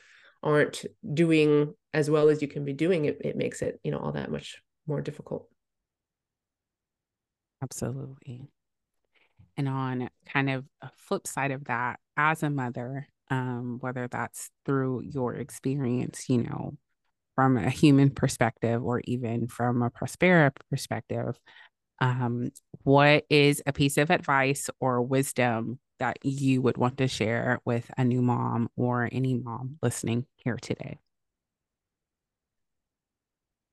aren't 0.43 0.85
doing 1.15 1.75
as 1.95 2.11
well 2.11 2.29
as 2.29 2.43
you 2.43 2.49
can 2.49 2.65
be 2.65 2.73
doing 2.73 3.05
it 3.05 3.21
it 3.25 3.37
makes 3.37 3.63
it 3.63 3.81
you 3.85 3.91
know 3.91 3.99
all 3.99 4.13
that 4.13 4.31
much 4.31 4.63
more 4.87 5.01
difficult. 5.01 5.49
Absolutely. 7.63 8.49
And 9.57 9.69
on 9.69 10.09
kind 10.33 10.51
of 10.51 10.65
a 10.81 10.91
flip 10.97 11.27
side 11.27 11.51
of 11.51 11.65
that 11.65 11.99
as 12.17 12.43
a 12.43 12.51
mother 12.51 13.07
um 13.31 13.79
whether 13.81 14.09
that's 14.09 14.51
through 14.65 15.03
your 15.03 15.35
experience 15.35 16.29
you 16.31 16.39
know 16.43 16.77
from 17.35 17.57
a 17.57 17.69
human 17.71 18.11
perspective 18.11 18.83
or 18.83 19.01
even 19.05 19.47
from 19.47 19.83
a 19.83 19.91
prospera 19.91 20.51
perspective 20.71 21.39
um, 22.01 22.51
what 22.85 23.25
is 23.29 23.63
a 23.67 23.73
piece 23.73 23.97
of 23.97 24.11
advice 24.11 24.71
or 24.81 25.03
wisdom 25.03 25.79
that 25.99 26.19
you 26.25 26.63
would 26.63 26.77
want 26.77 26.99
to 26.99 27.09
share 27.09 27.61
with 27.65 27.91
a 27.99 28.05
new 28.05 28.23
mom 28.23 28.71
or 28.77 29.09
any 29.11 29.35
mom 29.35 29.79
listening 29.83 30.27
here 30.37 30.57
today? 30.57 30.99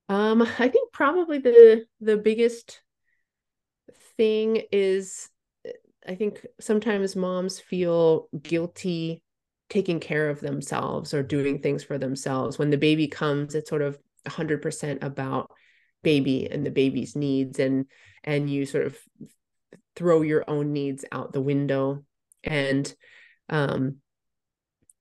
Um, 0.10 0.41
I 0.41 0.67
think 0.67 0.91
probably 0.91 1.39
the 1.39 1.86
the 2.00 2.17
biggest 2.17 2.82
thing 4.17 4.63
is 4.72 5.29
I 6.08 6.15
think 6.15 6.46
sometimes 6.60 7.15
moms 7.15 7.60
feel 7.60 8.29
guilty 8.41 9.24
taking 9.70 10.00
care 10.00 10.29
of 10.29 10.41
themselves 10.41 11.13
or 11.13 11.24
doing 11.24 11.60
things 11.60 11.84
for 11.84 11.98
themselves 11.98 12.60
when 12.60 12.70
the 12.70 12.77
baby 12.77 13.08
comes 13.08 13.55
it's 13.55 13.70
sort 13.70 13.82
of 13.82 13.98
100% 14.27 15.03
about 15.03 15.51
baby 16.03 16.50
and 16.50 16.63
the 16.63 16.72
baby's 16.72 17.15
needs 17.15 17.60
and 17.60 17.88
and 18.25 18.50
you 18.50 18.65
sort 18.65 18.88
of 18.88 18.98
throw 19.96 20.22
your 20.22 20.44
own 20.50 20.74
needs 20.74 21.05
out 21.12 21.32
the 21.32 21.41
window. 21.41 22.03
And 22.44 22.94
um 23.50 23.98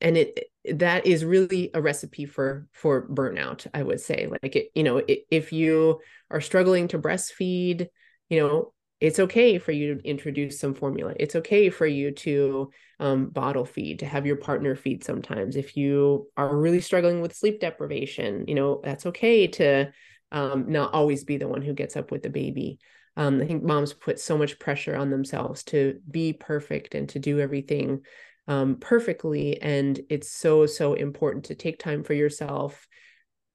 and 0.01 0.17
it 0.17 0.45
that 0.73 1.07
is 1.07 1.25
really 1.25 1.71
a 1.75 1.81
recipe 1.81 2.27
for 2.27 2.67
for 2.73 3.09
burnout 3.09 3.67
i 3.75 3.83
would 3.83 4.01
say. 4.01 4.29
Like 4.31 4.57
it, 4.57 4.69
you 4.75 4.83
know 4.83 5.03
if 5.09 5.53
you 5.53 6.01
are 6.31 6.41
struggling 6.41 6.89
to 6.89 6.99
breastfeed 6.99 7.89
you 8.29 8.41
know 8.41 8.73
it's 9.01 9.19
okay 9.19 9.59
for 9.59 9.73
you 9.73 9.97
to 9.97 10.09
introduce 10.09 10.59
some 10.59 10.73
formula. 10.73 11.13
It's 11.19 11.37
okay 11.37 11.69
for 11.69 11.87
you 11.87 12.13
to 12.13 12.71
um, 13.01 13.27
bottle 13.27 13.67
feed 13.67 13.99
to 13.99 14.07
have 14.07 14.25
your 14.25 14.37
partner 14.37 14.75
feed 14.77 15.05
sometimes. 15.05 15.57
If 15.57 15.77
you 15.77 16.29
are 16.39 16.57
really 16.57 16.81
struggling 16.81 17.21
with 17.21 17.37
sleep 17.37 17.61
deprivation 17.61 18.45
you 18.47 18.55
know 18.55 18.81
that's 18.85 19.07
okay 19.07 19.47
to 19.49 19.93
um, 20.33 20.71
not 20.71 20.95
always 20.95 21.25
be 21.25 21.37
the 21.37 21.49
one 21.49 21.63
who 21.63 21.73
gets 21.75 21.97
up 21.97 22.11
with 22.11 22.23
the 22.23 22.31
baby 22.31 22.79
um, 23.17 23.41
i 23.41 23.47
think 23.47 23.63
moms 23.63 23.93
put 23.93 24.19
so 24.19 24.37
much 24.37 24.59
pressure 24.59 24.97
on 24.97 25.11
themselves 25.11 25.63
to 25.63 26.01
be 26.11 26.33
perfect 26.33 26.95
and 26.95 27.09
to 27.09 27.19
do 27.19 27.41
everything 27.41 28.01
um, 28.47 28.77
perfectly. 28.77 29.61
And 29.61 30.01
it's 30.11 30.31
so, 30.31 30.67
so 30.67 30.95
important 30.95 31.45
to 31.47 31.55
take 31.55 31.79
time 31.79 32.05
for 32.05 32.15
yourself, 32.15 32.87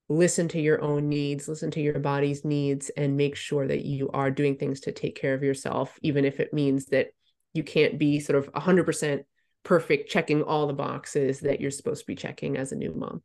listen 0.08 0.48
to 0.50 0.60
your 0.60 0.82
own 0.82 1.10
needs, 1.10 1.48
listen 1.48 1.72
to 1.72 1.82
your 1.82 2.00
body's 2.00 2.44
needs, 2.44 2.90
and 2.90 3.18
make 3.18 3.36
sure 3.36 3.68
that 3.68 3.86
you 3.86 4.10
are 4.12 4.32
doing 4.32 4.56
things 4.56 4.82
to 4.82 4.92
take 4.92 5.20
care 5.20 5.34
of 5.34 5.44
yourself, 5.44 5.98
even 6.02 6.26
if 6.26 6.40
it 6.40 6.54
means 6.54 6.88
that 6.88 7.10
you 7.54 7.64
can't 7.64 8.00
be 8.00 8.20
sort 8.20 8.38
of 8.38 8.52
100% 8.54 9.24
perfect, 9.64 10.10
checking 10.10 10.42
all 10.42 10.68
the 10.68 10.74
boxes 10.74 11.42
that 11.42 11.60
you're 11.60 11.72
supposed 11.72 12.02
to 12.02 12.08
be 12.08 12.16
checking 12.16 12.58
as 12.58 12.72
a 12.72 12.76
new 12.76 12.94
mom. 12.94 13.22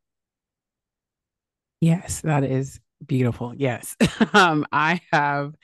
Yes, 1.80 2.22
that 2.22 2.44
is 2.44 2.80
beautiful. 3.04 3.54
Yes. 3.54 3.96
um, 4.32 4.66
I 4.72 5.00
have 5.12 5.54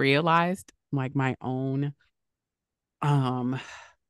realized 0.00 0.72
like 0.92 1.14
my 1.14 1.36
own 1.40 1.92
um 3.02 3.60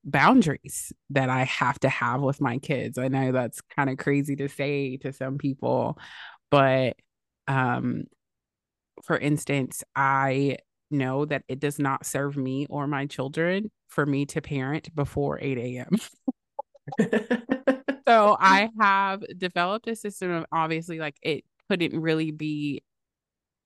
boundaries 0.05 0.93
that 1.11 1.29
I 1.29 1.45
have 1.45 1.79
to 1.81 1.89
have 1.89 2.23
with 2.23 2.41
my 2.41 2.59
kids. 2.59 2.97
I 2.97 3.09
know 3.09 3.33
that's 3.33 3.61
kind 3.61 3.91
of 3.91 3.99
crazy 3.99 4.37
to 4.37 4.49
say 4.49 4.97
to 4.99 5.13
some 5.13 5.37
people, 5.37 5.99
but 6.51 6.97
um 7.49 8.05
for 9.05 9.19
instance, 9.19 9.83
I 9.97 10.59
know 10.91 11.25
that 11.25 11.45
it 11.49 11.61
does 11.61 11.79
not 11.79 12.07
serve 12.07 12.37
me 12.37 12.67
or 12.69 12.87
my 12.87 13.07
children 13.07 13.71
for 13.89 14.05
me 14.07 14.27
to 14.27 14.41
parent 14.41 14.95
before 14.95 15.39
8 15.41 15.59
a.m. 15.59 15.97
so 18.09 18.37
I 18.39 18.69
have 18.79 19.23
developed 19.37 19.89
a 19.89 19.97
system 19.97 20.31
of 20.31 20.47
obviously 20.53 20.99
like 20.99 21.17
it 21.23 21.45
couldn't 21.69 21.99
really 21.99 22.31
be 22.31 22.83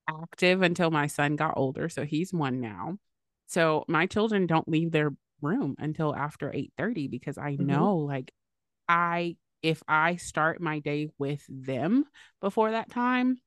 active 0.09 0.63
until 0.63 0.91
my 0.91 1.07
son 1.07 1.37
got 1.37 1.55
older. 1.57 1.89
So 1.89 2.05
he's 2.05 2.33
one 2.33 2.61
now. 2.61 2.99
So 3.47 3.85
my 3.89 4.07
children 4.07 4.47
don't 4.47 4.69
leave 4.69 4.91
their 4.91 5.11
room 5.41 5.77
until 5.79 6.15
after 6.15 6.51
8:30 6.51 7.11
because 7.11 7.39
I 7.39 7.53
mm-hmm. 7.53 7.67
know 7.67 7.97
like 7.97 8.33
I 8.89 9.37
if 9.63 9.83
I 9.89 10.17
start 10.17 10.61
my 10.61 10.79
day 10.79 11.09
with 11.19 11.43
them 11.49 12.05
before 12.41 12.73
that 12.73 12.91
time, 12.91 13.39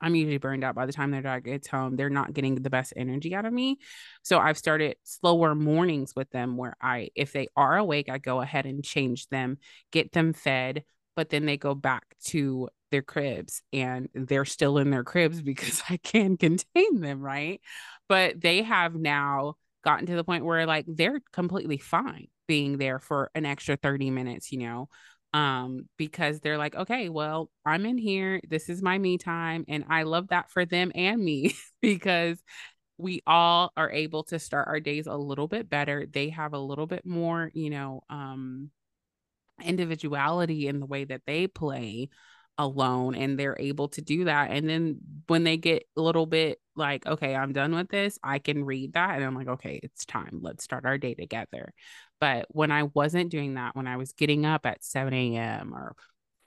I'm 0.00 0.14
usually 0.14 0.38
burned 0.38 0.64
out 0.64 0.74
by 0.74 0.84
the 0.84 0.92
time 0.92 1.10
their 1.10 1.22
dog 1.22 1.44
gets 1.44 1.68
home. 1.68 1.96
They're 1.96 2.10
not 2.10 2.32
getting 2.32 2.56
the 2.56 2.70
best 2.70 2.92
energy 2.96 3.34
out 3.34 3.46
of 3.46 3.52
me. 3.52 3.78
So 4.22 4.38
I've 4.38 4.58
started 4.58 4.96
slower 5.04 5.54
mornings 5.54 6.12
with 6.14 6.28
them 6.30 6.56
where 6.56 6.76
I, 6.82 7.10
if 7.14 7.32
they 7.32 7.48
are 7.56 7.76
awake, 7.76 8.08
I 8.10 8.18
go 8.18 8.40
ahead 8.40 8.66
and 8.66 8.84
change 8.84 9.28
them, 9.28 9.58
get 9.92 10.12
them 10.12 10.32
fed, 10.32 10.84
but 11.16 11.30
then 11.30 11.46
they 11.46 11.56
go 11.56 11.74
back 11.74 12.04
to 12.26 12.68
their 12.94 13.02
cribs 13.02 13.60
and 13.72 14.08
they're 14.14 14.44
still 14.44 14.78
in 14.78 14.90
their 14.90 15.02
cribs 15.02 15.42
because 15.42 15.82
I 15.90 15.96
can 15.96 16.36
contain 16.36 17.00
them, 17.00 17.20
right? 17.20 17.60
But 18.08 18.40
they 18.40 18.62
have 18.62 18.94
now 18.94 19.56
gotten 19.84 20.06
to 20.06 20.14
the 20.16 20.24
point 20.24 20.44
where 20.44 20.64
like 20.64 20.84
they're 20.86 21.20
completely 21.32 21.78
fine 21.78 22.28
being 22.46 22.78
there 22.78 23.00
for 23.00 23.30
an 23.34 23.44
extra 23.44 23.76
30 23.76 24.10
minutes, 24.10 24.52
you 24.52 24.58
know, 24.58 24.88
um, 25.32 25.88
because 25.96 26.38
they're 26.38 26.58
like, 26.58 26.76
okay, 26.76 27.08
well, 27.08 27.50
I'm 27.66 27.84
in 27.84 27.98
here. 27.98 28.40
This 28.48 28.68
is 28.68 28.80
my 28.80 28.96
me 28.96 29.18
time. 29.18 29.64
And 29.66 29.84
I 29.88 30.04
love 30.04 30.28
that 30.28 30.50
for 30.50 30.64
them 30.64 30.92
and 30.94 31.22
me 31.22 31.56
because 31.82 32.40
we 32.96 33.22
all 33.26 33.72
are 33.76 33.90
able 33.90 34.22
to 34.24 34.38
start 34.38 34.68
our 34.68 34.78
days 34.78 35.08
a 35.08 35.16
little 35.16 35.48
bit 35.48 35.68
better. 35.68 36.06
They 36.06 36.28
have 36.28 36.52
a 36.52 36.58
little 36.60 36.86
bit 36.86 37.04
more, 37.04 37.50
you 37.52 37.70
know, 37.70 38.02
um, 38.08 38.70
individuality 39.62 40.68
in 40.68 40.78
the 40.78 40.86
way 40.86 41.04
that 41.04 41.22
they 41.26 41.46
play 41.46 42.08
alone 42.58 43.14
and 43.14 43.38
they're 43.38 43.56
able 43.58 43.88
to 43.88 44.00
do 44.00 44.24
that. 44.24 44.50
And 44.50 44.68
then 44.68 44.98
when 45.26 45.44
they 45.44 45.56
get 45.56 45.84
a 45.96 46.00
little 46.00 46.26
bit 46.26 46.58
like 46.76 47.06
okay 47.06 47.36
i'm 47.36 47.52
done 47.52 47.72
with 47.72 47.88
this 47.88 48.18
i 48.24 48.40
can 48.40 48.64
read 48.64 48.94
that 48.94 49.14
and 49.14 49.24
i'm 49.24 49.36
like 49.36 49.46
okay 49.46 49.78
it's 49.82 50.04
time. 50.04 50.40
Let's 50.42 50.64
start 50.64 50.84
our 50.84 50.98
day 50.98 51.14
together. 51.14 51.72
But 52.20 52.46
when 52.48 52.72
i 52.72 52.84
wasn't 52.84 53.30
doing 53.30 53.54
that 53.54 53.76
when 53.76 53.86
i 53.86 53.96
was 53.96 54.12
getting 54.12 54.44
up 54.44 54.66
at 54.66 54.84
7 54.84 55.12
a.m 55.14 55.72
or 55.74 55.94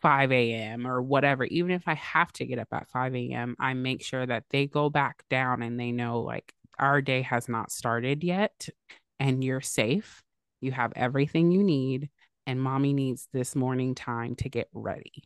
5 0.02 0.32
a.m 0.32 0.86
or 0.86 1.02
whatever 1.02 1.46
even 1.46 1.72
if 1.72 1.88
i 1.88 1.96
have 1.96 2.32
to 2.34 2.46
get 2.46 2.60
up 2.60 2.68
at 2.72 2.90
5 2.90 3.16
a.m 3.16 3.56
i 3.60 3.74
make 3.74 4.04
sure 4.04 4.26
that 4.26 4.44
they 4.52 4.68
go 4.68 4.90
back 4.90 5.24
down 5.30 5.64
and 5.64 5.80
they 5.80 5.92
know 5.92 6.20
like 6.20 6.54
our 6.80 7.02
day 7.02 7.22
has 7.22 7.50
not 7.50 7.72
started 7.72 8.24
yet 8.24 8.70
and 9.20 9.44
you're 9.44 9.62
safe. 9.62 10.22
You 10.62 10.72
have 10.72 10.94
everything 10.96 11.52
you 11.52 11.64
need 11.64 12.10
and 12.46 12.62
mommy 12.62 12.94
needs 12.94 13.28
this 13.34 13.56
morning 13.56 13.96
time 13.96 14.36
to 14.36 14.50
get 14.50 14.68
ready 14.74 15.24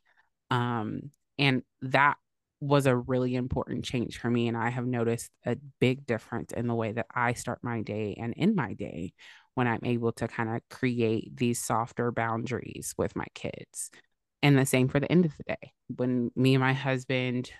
um, 0.52 1.10
and 1.40 1.64
that 1.82 2.18
was 2.60 2.86
a 2.86 2.96
really 2.96 3.34
important 3.34 3.84
change 3.84 4.20
for 4.20 4.30
me. 4.30 4.48
And 4.48 4.56
I 4.56 4.70
have 4.70 4.86
noticed 4.86 5.32
a 5.46 5.58
big 5.80 6.06
difference 6.06 6.54
in 6.54 6.68
the 6.68 6.76
way 6.76 6.92
that 6.92 7.08
I 7.16 7.34
start 7.34 7.60
my 7.64 7.82
day 7.82 8.16
and 8.20 8.36
in 8.38 8.56
my 8.56 8.74
day 8.74 9.14
when 9.56 9.68
I'm 9.68 9.80
able 9.84 10.12
to 10.14 10.28
kind 10.28 10.50
of 10.50 10.62
create 10.70 11.36
these 11.36 11.60
softer 11.60 12.12
boundaries 12.12 12.94
with 12.98 13.16
my 13.16 13.26
kids. 13.34 13.90
And 14.44 14.58
the 14.58 14.66
same 14.66 14.88
for 14.88 15.00
the 15.00 15.12
end 15.12 15.26
of 15.26 15.36
the 15.38 15.44
day. 15.44 15.74
When 15.96 16.32
me 16.36 16.54
and 16.54 16.62
my 16.62 16.74
husband, 16.74 17.52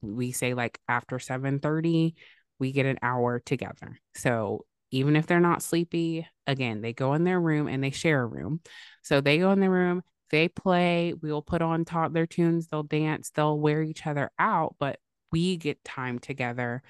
we 0.00 0.30
say 0.30 0.54
like 0.54 0.78
after 0.88 1.18
7:30, 1.18 2.14
we 2.58 2.72
get 2.72 2.86
an 2.86 2.98
hour 3.02 3.40
together. 3.40 3.98
So 4.14 4.64
even 4.90 5.16
if 5.16 5.26
they're 5.26 5.40
not 5.40 5.62
sleepy, 5.62 6.26
again, 6.46 6.80
they 6.80 6.92
go 6.92 7.14
in 7.14 7.24
their 7.24 7.40
room 7.40 7.66
and 7.66 7.82
they 7.82 7.90
share 7.90 8.22
a 8.22 8.26
room. 8.26 8.60
So 9.02 9.20
they 9.20 9.38
go 9.38 9.50
in 9.52 9.60
their 9.60 9.70
room, 9.70 10.02
they 10.30 10.48
play, 10.48 11.14
we 11.20 11.30
will 11.32 11.42
put 11.42 11.62
on 11.62 11.84
their 12.10 12.26
tunes, 12.26 12.68
they'll 12.68 12.82
dance, 12.82 13.30
they'll 13.30 13.58
wear 13.58 13.82
each 13.82 14.06
other 14.06 14.30
out, 14.38 14.76
but 14.78 14.98
we 15.32 15.56
get 15.56 15.84
time 15.84 16.18
together. 16.18 16.82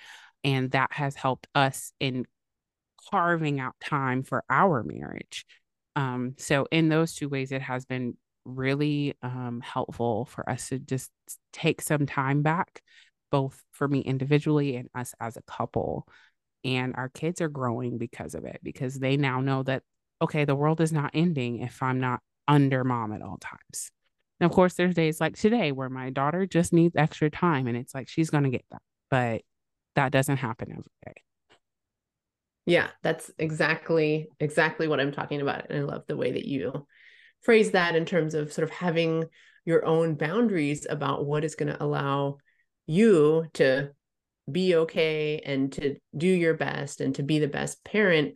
And 0.45 0.71
that 0.73 0.93
has 0.93 1.15
helped 1.15 1.49
us 1.55 1.93
in 1.99 2.27
carving 3.11 3.61
out 3.61 3.75
time 3.81 4.23
for 4.23 4.45
our 4.49 4.83
marriage. 4.83 5.45
Um, 5.97 6.35
so, 6.39 6.67
in 6.71 6.89
those 6.89 7.15
two 7.15 7.29
ways, 7.29 7.53
it 7.53 7.63
has 7.63 7.85
been 7.87 8.17
really 8.45 9.15
um, 9.23 9.61
helpful 9.65 10.27
for 10.27 10.49
us 10.49 10.69
to 10.69 10.79
just 10.79 11.11
take 11.53 11.83
some 11.83 12.07
time 12.07 12.43
back, 12.43 12.83
both 13.31 13.63
for 13.73 13.89
me 13.89 14.01
individually 14.01 14.77
and 14.77 14.89
us 14.95 15.15
as 15.21 15.37
a 15.37 15.43
couple. 15.43 16.07
And 16.65 16.95
our 16.97 17.09
kids 17.09 17.41
are 17.41 17.49
growing 17.49 17.99
because 17.99 18.35
of 18.35 18.45
it, 18.45 18.61
because 18.63 18.99
they 18.99 19.17
now 19.17 19.41
know 19.41 19.63
that, 19.65 19.83
okay, 20.21 20.45
the 20.45 20.55
world 20.55 20.81
is 20.81 20.93
not 20.93 21.11
ending 21.15 21.61
if 21.61 21.83
I'm 21.83 22.01
not 22.01 22.21
under 22.49 22.85
mom 22.85 23.13
at 23.13 23.23
all 23.23 23.39
times. 23.39 23.91
And 24.41 24.51
of 24.51 24.55
course, 24.55 24.75
there's 24.75 24.95
days 24.95 25.21
like 25.21 25.37
today 25.37 25.73
where 25.73 25.89
my 25.89 26.11
daughter 26.11 26.47
just 26.47 26.73
needs 26.73 26.95
extra 26.97 27.31
time 27.31 27.67
and 27.67 27.77
it's 27.77 27.95
like 27.95 28.09
she's 28.09 28.31
going 28.31 28.45
to 28.45 28.51
get 28.51 28.65
that. 28.71 28.83
But 29.11 29.43
that 29.95 30.13
doesn't 30.13 30.37
happen 30.37 30.71
every 30.71 30.85
day. 31.05 31.23
Yeah, 32.67 32.89
that's 33.03 33.31
exactly 33.39 34.29
exactly 34.41 34.89
what 34.89 35.01
I'm 35.01 35.13
talking 35.13 35.41
about 35.41 35.71
and 35.71 35.79
I 35.79 35.83
love 35.83 36.03
the 36.07 36.17
way 36.17 36.33
that 36.33 36.47
you 36.47 36.87
phrase 37.43 37.71
that 37.71 37.95
in 37.95 38.05
terms 38.05 38.35
of 38.35 38.53
sort 38.53 38.65
of 38.65 38.75
having 38.75 39.25
your 39.65 39.87
own 39.87 40.17
boundaries 40.17 40.87
about 40.89 41.25
what 41.25 41.45
is 41.45 41.55
going 41.55 41.73
to 41.73 41.83
allow 41.83 42.39
you 42.87 43.47
to 43.55 43.91
be 44.51 44.75
okay 44.75 45.41
and 45.45 45.73
to 45.73 45.97
do 46.17 46.27
your 46.27 46.55
best 46.55 47.01
and 47.01 47.15
to 47.17 47.23
be 47.23 47.39
the 47.39 47.49
best 47.49 47.85
parent 47.85 48.35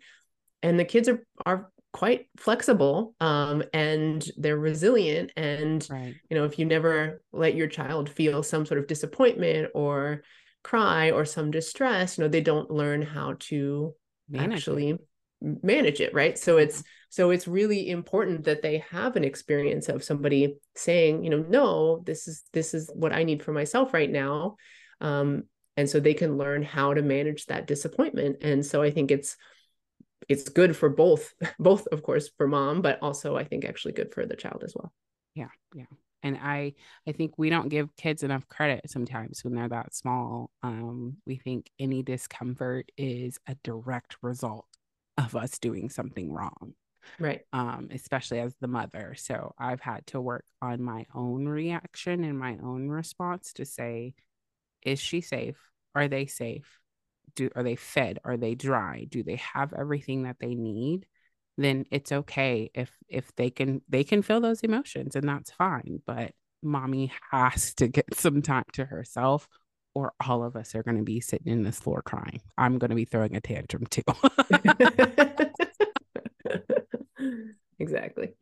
and 0.62 0.79
the 0.79 0.85
kids 0.85 1.09
are 1.09 1.25
are 1.44 1.70
quite 1.92 2.29
flexible 2.37 3.14
um, 3.20 3.62
and 3.72 4.31
they're 4.37 4.59
resilient 4.59 5.33
and 5.37 5.87
right. 5.90 6.14
you 6.29 6.37
know 6.37 6.44
if 6.44 6.59
you 6.59 6.64
never 6.64 7.20
let 7.33 7.57
your 7.57 7.66
child 7.66 8.09
feel 8.09 8.42
some 8.42 8.64
sort 8.64 8.79
of 8.79 8.87
disappointment 8.87 9.68
or 9.74 10.22
cry 10.62 11.11
or 11.11 11.24
some 11.24 11.50
distress 11.50 12.16
you 12.16 12.24
know 12.24 12.29
they 12.29 12.40
don't 12.40 12.70
learn 12.70 13.03
how 13.03 13.35
to 13.40 13.92
manage 14.29 14.59
actually 14.59 14.90
it. 14.90 15.64
manage 15.64 16.00
it 16.00 16.14
right 16.14 16.38
so 16.38 16.59
it's 16.59 16.85
so 17.09 17.31
it's 17.31 17.48
really 17.48 17.90
important 17.90 18.44
that 18.44 18.62
they 18.62 18.85
have 18.90 19.16
an 19.16 19.24
experience 19.24 19.88
of 19.88 20.05
somebody 20.05 20.59
saying 20.76 21.24
you 21.24 21.31
know 21.31 21.44
no 21.48 22.03
this 22.07 22.29
is 22.29 22.44
this 22.53 22.72
is 22.72 22.88
what 22.94 23.12
i 23.12 23.24
need 23.24 23.42
for 23.42 23.53
myself 23.53 23.92
right 23.92 24.11
now 24.11 24.55
um, 25.00 25.42
and 25.76 25.88
so 25.88 25.98
they 25.98 26.14
can 26.14 26.37
learn 26.37 26.62
how 26.62 26.94
to 26.94 27.03
manage 27.03 27.46
that 27.46 27.66
disappointment 27.66 28.37
and 28.42 28.64
so 28.64 28.81
i 28.81 28.92
think 28.92 29.11
it's 29.11 29.37
it's 30.31 30.49
good 30.49 30.77
for 30.77 30.88
both 30.88 31.35
both 31.59 31.87
of 31.88 32.03
course 32.03 32.31
for 32.38 32.47
mom 32.47 32.81
but 32.81 32.99
also 33.03 33.37
i 33.37 33.45
think 33.45 33.64
actually 33.66 33.93
good 33.93 34.14
for 34.14 34.25
the 34.25 34.37
child 34.37 34.62
as 34.64 34.75
well. 34.75 34.93
Yeah 35.35 35.49
yeah. 35.75 35.85
And 36.23 36.38
i 36.40 36.73
i 37.07 37.12
think 37.12 37.35
we 37.37 37.51
don't 37.51 37.69
give 37.69 37.95
kids 37.97 38.23
enough 38.23 38.49
credit 38.49 38.88
sometimes 38.88 39.45
when 39.45 39.55
they're 39.55 39.69
that 39.69 39.95
small. 39.95 40.51
Um 40.62 41.16
we 41.27 41.37
think 41.37 41.71
any 41.79 42.03
discomfort 42.03 42.90
is 42.97 43.38
a 43.47 43.57
direct 43.62 44.16
result 44.23 44.66
of 45.19 45.37
us 45.37 45.59
doing 45.59 45.90
something 45.90 46.33
wrong 46.33 46.73
right. 47.19 47.43
um 47.53 47.88
especially 47.93 48.38
as 48.40 48.55
the 48.61 48.69
mother. 48.69 49.14
So 49.16 49.55
i've 49.59 49.81
had 49.81 50.07
to 50.09 50.21
work 50.21 50.45
on 50.62 50.83
my 50.83 51.07
own 51.14 51.47
reaction 51.47 52.25
and 52.25 52.38
my 52.38 52.57
own 52.62 52.88
response 52.88 53.53
to 53.55 53.64
say 53.64 54.14
is 54.83 54.99
she 54.99 55.21
safe? 55.21 55.59
Are 55.95 56.09
they 56.09 56.27
safe 56.27 56.80
do 57.40 57.50
are 57.57 57.62
they 57.62 57.76
fed? 57.76 58.18
Are 58.24 58.37
they 58.37 58.55
dry? 58.55 59.07
Do 59.09 59.22
they 59.22 59.37
have 59.37 59.72
everything 59.72 60.24
that 60.24 60.37
they 60.40 60.55
need? 60.55 61.07
Then 61.57 61.87
it's 61.90 62.12
okay 62.12 62.70
if 62.74 62.90
if 63.09 63.35
they 63.37 63.50
can 63.50 63.83
they 63.88 64.05
can 64.05 64.22
feel 64.22 64.40
those 64.40 64.61
emotions 64.61 65.16
and 65.16 65.29
that's 65.29 65.50
fine 65.50 66.00
but 66.07 66.33
mommy 66.62 67.12
has 67.31 67.74
to 67.74 67.88
get 67.88 68.05
some 68.14 68.42
time 68.42 68.64
to 68.74 68.85
herself 68.85 69.48
or 69.94 70.12
all 70.26 70.44
of 70.44 70.55
us 70.55 70.74
are 70.74 70.83
going 70.83 70.98
to 70.98 71.03
be 71.03 71.20
sitting 71.20 71.53
in 71.53 71.64
this 71.64 71.81
floor 71.81 72.00
crying. 72.00 72.40
I'm 72.57 72.79
going 72.79 72.90
to 72.90 72.94
be 72.94 73.07
throwing 73.07 73.35
a 73.35 73.40
tantrum 73.40 73.87
too. 73.87 74.03
Exactly 77.79 78.35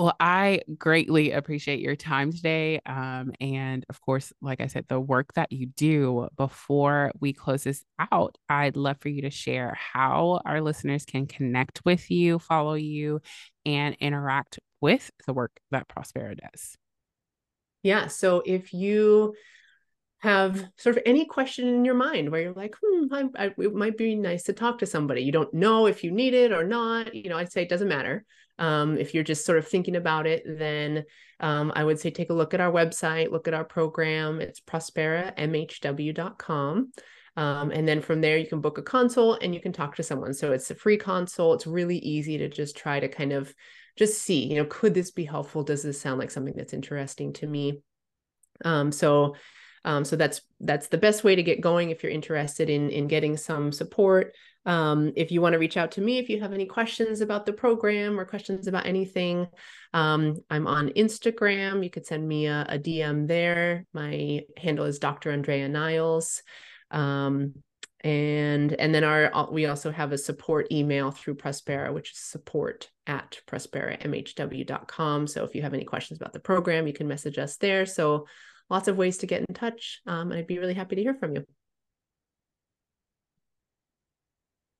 Well, 0.00 0.16
I 0.18 0.62
greatly 0.78 1.32
appreciate 1.32 1.80
your 1.80 1.94
time 1.94 2.32
today. 2.32 2.80
Um, 2.86 3.34
and 3.38 3.84
of 3.90 4.00
course, 4.00 4.32
like 4.40 4.62
I 4.62 4.66
said, 4.66 4.86
the 4.88 4.98
work 4.98 5.34
that 5.34 5.52
you 5.52 5.66
do 5.66 6.26
before 6.38 7.12
we 7.20 7.34
close 7.34 7.64
this 7.64 7.84
out, 8.10 8.38
I'd 8.48 8.76
love 8.76 8.96
for 8.98 9.10
you 9.10 9.20
to 9.20 9.30
share 9.30 9.76
how 9.78 10.40
our 10.46 10.62
listeners 10.62 11.04
can 11.04 11.26
connect 11.26 11.82
with 11.84 12.10
you, 12.10 12.38
follow 12.38 12.72
you, 12.72 13.20
and 13.66 13.94
interact 14.00 14.58
with 14.80 15.10
the 15.26 15.34
work 15.34 15.60
that 15.70 15.86
Prospera 15.86 16.34
does. 16.34 16.78
Yeah. 17.82 18.06
So 18.06 18.42
if 18.46 18.72
you 18.72 19.34
have 20.20 20.64
sort 20.76 20.96
of 20.96 21.02
any 21.06 21.24
question 21.24 21.66
in 21.66 21.84
your 21.84 21.94
mind 21.94 22.30
where 22.30 22.42
you're 22.42 22.52
like, 22.52 22.76
hmm, 22.82 23.12
I, 23.12 23.24
I, 23.36 23.50
it 23.58 23.74
might 23.74 23.96
be 23.96 24.14
nice 24.14 24.44
to 24.44 24.52
talk 24.52 24.78
to 24.78 24.86
somebody. 24.86 25.22
You 25.22 25.32
don't 25.32 25.52
know 25.54 25.86
if 25.86 26.04
you 26.04 26.10
need 26.10 26.34
it 26.34 26.52
or 26.52 26.64
not. 26.64 27.14
You 27.14 27.30
know, 27.30 27.38
I'd 27.38 27.50
say 27.50 27.62
it 27.62 27.70
doesn't 27.70 27.88
matter. 27.88 28.26
Um, 28.58 28.98
if 28.98 29.14
you're 29.14 29.24
just 29.24 29.46
sort 29.46 29.56
of 29.56 29.66
thinking 29.66 29.96
about 29.96 30.26
it, 30.26 30.42
then 30.46 31.04
um, 31.40 31.72
I 31.74 31.84
would 31.84 31.98
say 31.98 32.10
take 32.10 32.28
a 32.28 32.34
look 32.34 32.52
at 32.52 32.60
our 32.60 32.70
website, 32.70 33.32
look 33.32 33.48
at 33.48 33.54
our 33.54 33.64
program. 33.64 34.42
It's 34.42 34.60
prosperamhw.com. 34.60 36.92
Um, 37.36 37.70
and 37.70 37.88
then 37.88 38.02
from 38.02 38.20
there, 38.20 38.36
you 38.36 38.46
can 38.46 38.60
book 38.60 38.76
a 38.76 38.82
consult 38.82 39.42
and 39.42 39.54
you 39.54 39.62
can 39.62 39.72
talk 39.72 39.96
to 39.96 40.02
someone. 40.02 40.34
So 40.34 40.52
it's 40.52 40.70
a 40.70 40.74
free 40.74 40.98
consult. 40.98 41.60
It's 41.60 41.66
really 41.66 41.96
easy 41.98 42.36
to 42.38 42.50
just 42.50 42.76
try 42.76 43.00
to 43.00 43.08
kind 43.08 43.32
of 43.32 43.54
just 43.96 44.20
see, 44.20 44.44
you 44.44 44.56
know, 44.56 44.66
could 44.66 44.92
this 44.92 45.10
be 45.10 45.24
helpful? 45.24 45.62
Does 45.62 45.82
this 45.82 45.98
sound 45.98 46.18
like 46.18 46.30
something 46.30 46.52
that's 46.54 46.74
interesting 46.74 47.32
to 47.34 47.46
me? 47.46 47.80
Um, 48.62 48.92
so 48.92 49.36
um, 49.84 50.04
so 50.04 50.16
that's 50.16 50.42
that's 50.60 50.88
the 50.88 50.98
best 50.98 51.24
way 51.24 51.34
to 51.34 51.42
get 51.42 51.60
going 51.60 51.90
if 51.90 52.02
you're 52.02 52.12
interested 52.12 52.68
in 52.68 52.90
in 52.90 53.08
getting 53.08 53.36
some 53.36 53.72
support. 53.72 54.34
Um, 54.66 55.12
if 55.16 55.32
you 55.32 55.40
want 55.40 55.54
to 55.54 55.58
reach 55.58 55.78
out 55.78 55.92
to 55.92 56.02
me, 56.02 56.18
if 56.18 56.28
you 56.28 56.40
have 56.40 56.52
any 56.52 56.66
questions 56.66 57.22
about 57.22 57.46
the 57.46 57.52
program 57.52 58.20
or 58.20 58.26
questions 58.26 58.66
about 58.66 58.84
anything, 58.84 59.46
um, 59.94 60.36
I'm 60.50 60.66
on 60.66 60.90
Instagram. 60.90 61.82
You 61.82 61.88
could 61.88 62.04
send 62.04 62.28
me 62.28 62.46
a, 62.46 62.66
a, 62.68 62.78
DM 62.78 63.26
there. 63.26 63.86
My 63.94 64.42
handle 64.58 64.84
is 64.84 64.98
Dr. 64.98 65.30
Andrea 65.30 65.66
Niles. 65.66 66.42
Um, 66.90 67.54
and 68.02 68.72
and 68.74 68.94
then 68.94 69.04
our 69.04 69.50
we 69.50 69.66
also 69.66 69.90
have 69.90 70.12
a 70.12 70.18
support 70.18 70.70
email 70.72 71.10
through 71.10 71.36
Prospera, 71.36 71.92
which 71.92 72.12
is 72.12 72.18
support 72.18 72.90
at 73.06 73.40
prosperamhw.com. 73.46 75.26
So 75.26 75.44
if 75.44 75.54
you 75.54 75.62
have 75.62 75.74
any 75.74 75.84
questions 75.84 76.20
about 76.20 76.32
the 76.32 76.40
program, 76.40 76.86
you 76.86 76.92
can 76.92 77.08
message 77.08 77.38
us 77.38 77.56
there. 77.56 77.84
So 77.86 78.26
lots 78.70 78.88
of 78.88 78.96
ways 78.96 79.18
to 79.18 79.26
get 79.26 79.44
in 79.46 79.54
touch. 79.54 80.00
Um, 80.06 80.30
and 80.30 80.38
I'd 80.38 80.46
be 80.46 80.58
really 80.58 80.74
happy 80.74 80.96
to 80.96 81.02
hear 81.02 81.14
from 81.14 81.34
you. 81.34 81.44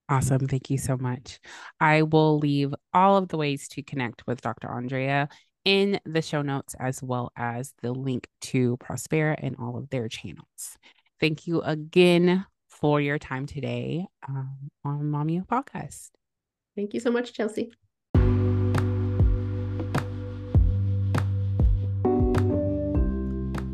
Awesome. 0.09 0.47
Thank 0.49 0.71
you 0.71 0.79
so 0.79 0.97
much. 0.97 1.39
I 1.79 2.03
will 2.03 2.39
leave 2.39 2.75
all 2.93 3.17
of 3.17 3.29
the 3.29 3.37
ways 3.37 3.69
to 3.69 3.83
connect 3.83 4.27
with 4.27 4.41
Dr. 4.41 4.69
Andrea 4.69 5.29
in 5.65 6.01
the 6.05 6.23
show 6.23 6.43
notes, 6.43 6.75
as 6.81 7.03
well 7.03 7.31
as 7.37 7.75
the 7.83 7.93
link 7.93 8.27
to 8.41 8.77
Prospera 8.79 9.37
and 9.39 9.55
all 9.59 9.77
of 9.77 9.89
their 9.91 10.09
channels. 10.09 10.77
Thank 11.21 11.47
you 11.47 11.61
again 11.61 12.45
for 12.69 13.01
your 13.01 13.19
time 13.19 13.47
today 13.47 14.07
um, 14.29 14.71
on 14.85 15.03
MOMEO 15.03 15.47
Podcast. 15.47 16.11
Thank 16.75 16.95
you 16.95 17.01
so 17.01 17.11
much, 17.11 17.33
Chelsi. 17.33 17.71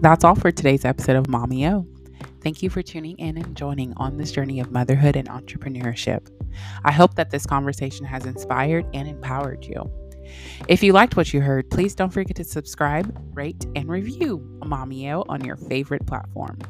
That's 0.06 0.22
all 0.22 0.36
for 0.36 0.52
today's 0.52 0.84
episode 0.84 1.16
of 1.16 1.24
MOMEO. 1.24 1.84
Thank 2.40 2.62
you 2.62 2.70
for 2.70 2.80
tuning 2.80 3.18
in 3.18 3.36
and 3.38 3.56
joining 3.56 3.92
on 3.96 4.16
this 4.16 4.30
journey 4.30 4.60
of 4.60 4.70
motherhood 4.70 5.16
and 5.16 5.28
entrepreneurship. 5.28 6.30
I 6.84 6.92
hope 6.92 7.16
that 7.16 7.30
this 7.30 7.44
conversation 7.44 8.06
has 8.06 8.24
inspired 8.24 8.86
and 8.94 9.08
empowered 9.08 9.64
you. 9.64 9.90
If 10.68 10.84
you 10.84 10.92
liked 10.92 11.16
what 11.16 11.34
you 11.34 11.40
heard, 11.40 11.68
please 11.70 11.96
don't 11.96 12.12
forget 12.12 12.36
to 12.36 12.44
subscribe, 12.44 13.20
rate, 13.34 13.66
and 13.74 13.88
review 13.88 14.38
MOMEO 14.60 15.24
on 15.28 15.44
your 15.44 15.56
favorite 15.56 16.06
platform. 16.06 16.60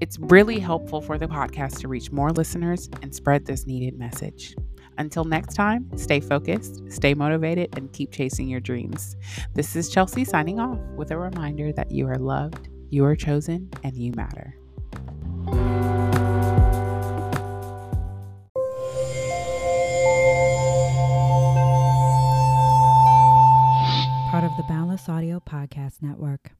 It's 0.00 0.16
really 0.20 0.60
helpful 0.60 1.00
for 1.00 1.18
the 1.18 1.26
podcast 1.26 1.80
to 1.80 1.88
reach 1.88 2.12
more 2.12 2.30
listeners 2.30 2.88
and 3.02 3.12
spread 3.12 3.44
this 3.44 3.66
needed 3.66 3.98
message. 3.98 4.54
Until 4.98 5.24
next 5.24 5.54
time, 5.54 5.88
stay 5.96 6.18
focused, 6.18 6.82
stay 6.90 7.14
motivated, 7.14 7.68
and 7.76 7.92
keep 7.92 8.10
chasing 8.10 8.48
your 8.48 8.58
dreams. 8.58 9.16
This 9.54 9.76
is 9.76 9.94
Chelsi 9.94 10.26
signing 10.26 10.58
off 10.58 10.78
with 10.96 11.12
a 11.12 11.16
reminder 11.16 11.72
that 11.72 11.92
you 11.92 12.08
are 12.08 12.18
loved, 12.18 12.68
you 12.90 13.04
are 13.04 13.14
chosen, 13.14 13.70
and 13.84 13.96
you 13.96 14.12
matter. 14.12 14.54
Part 24.30 24.44
of 24.44 24.56
the 24.56 24.64
Boundless 24.68 25.08
Audio 25.08 25.40
Podcast 25.40 26.02
Network. 26.02 26.52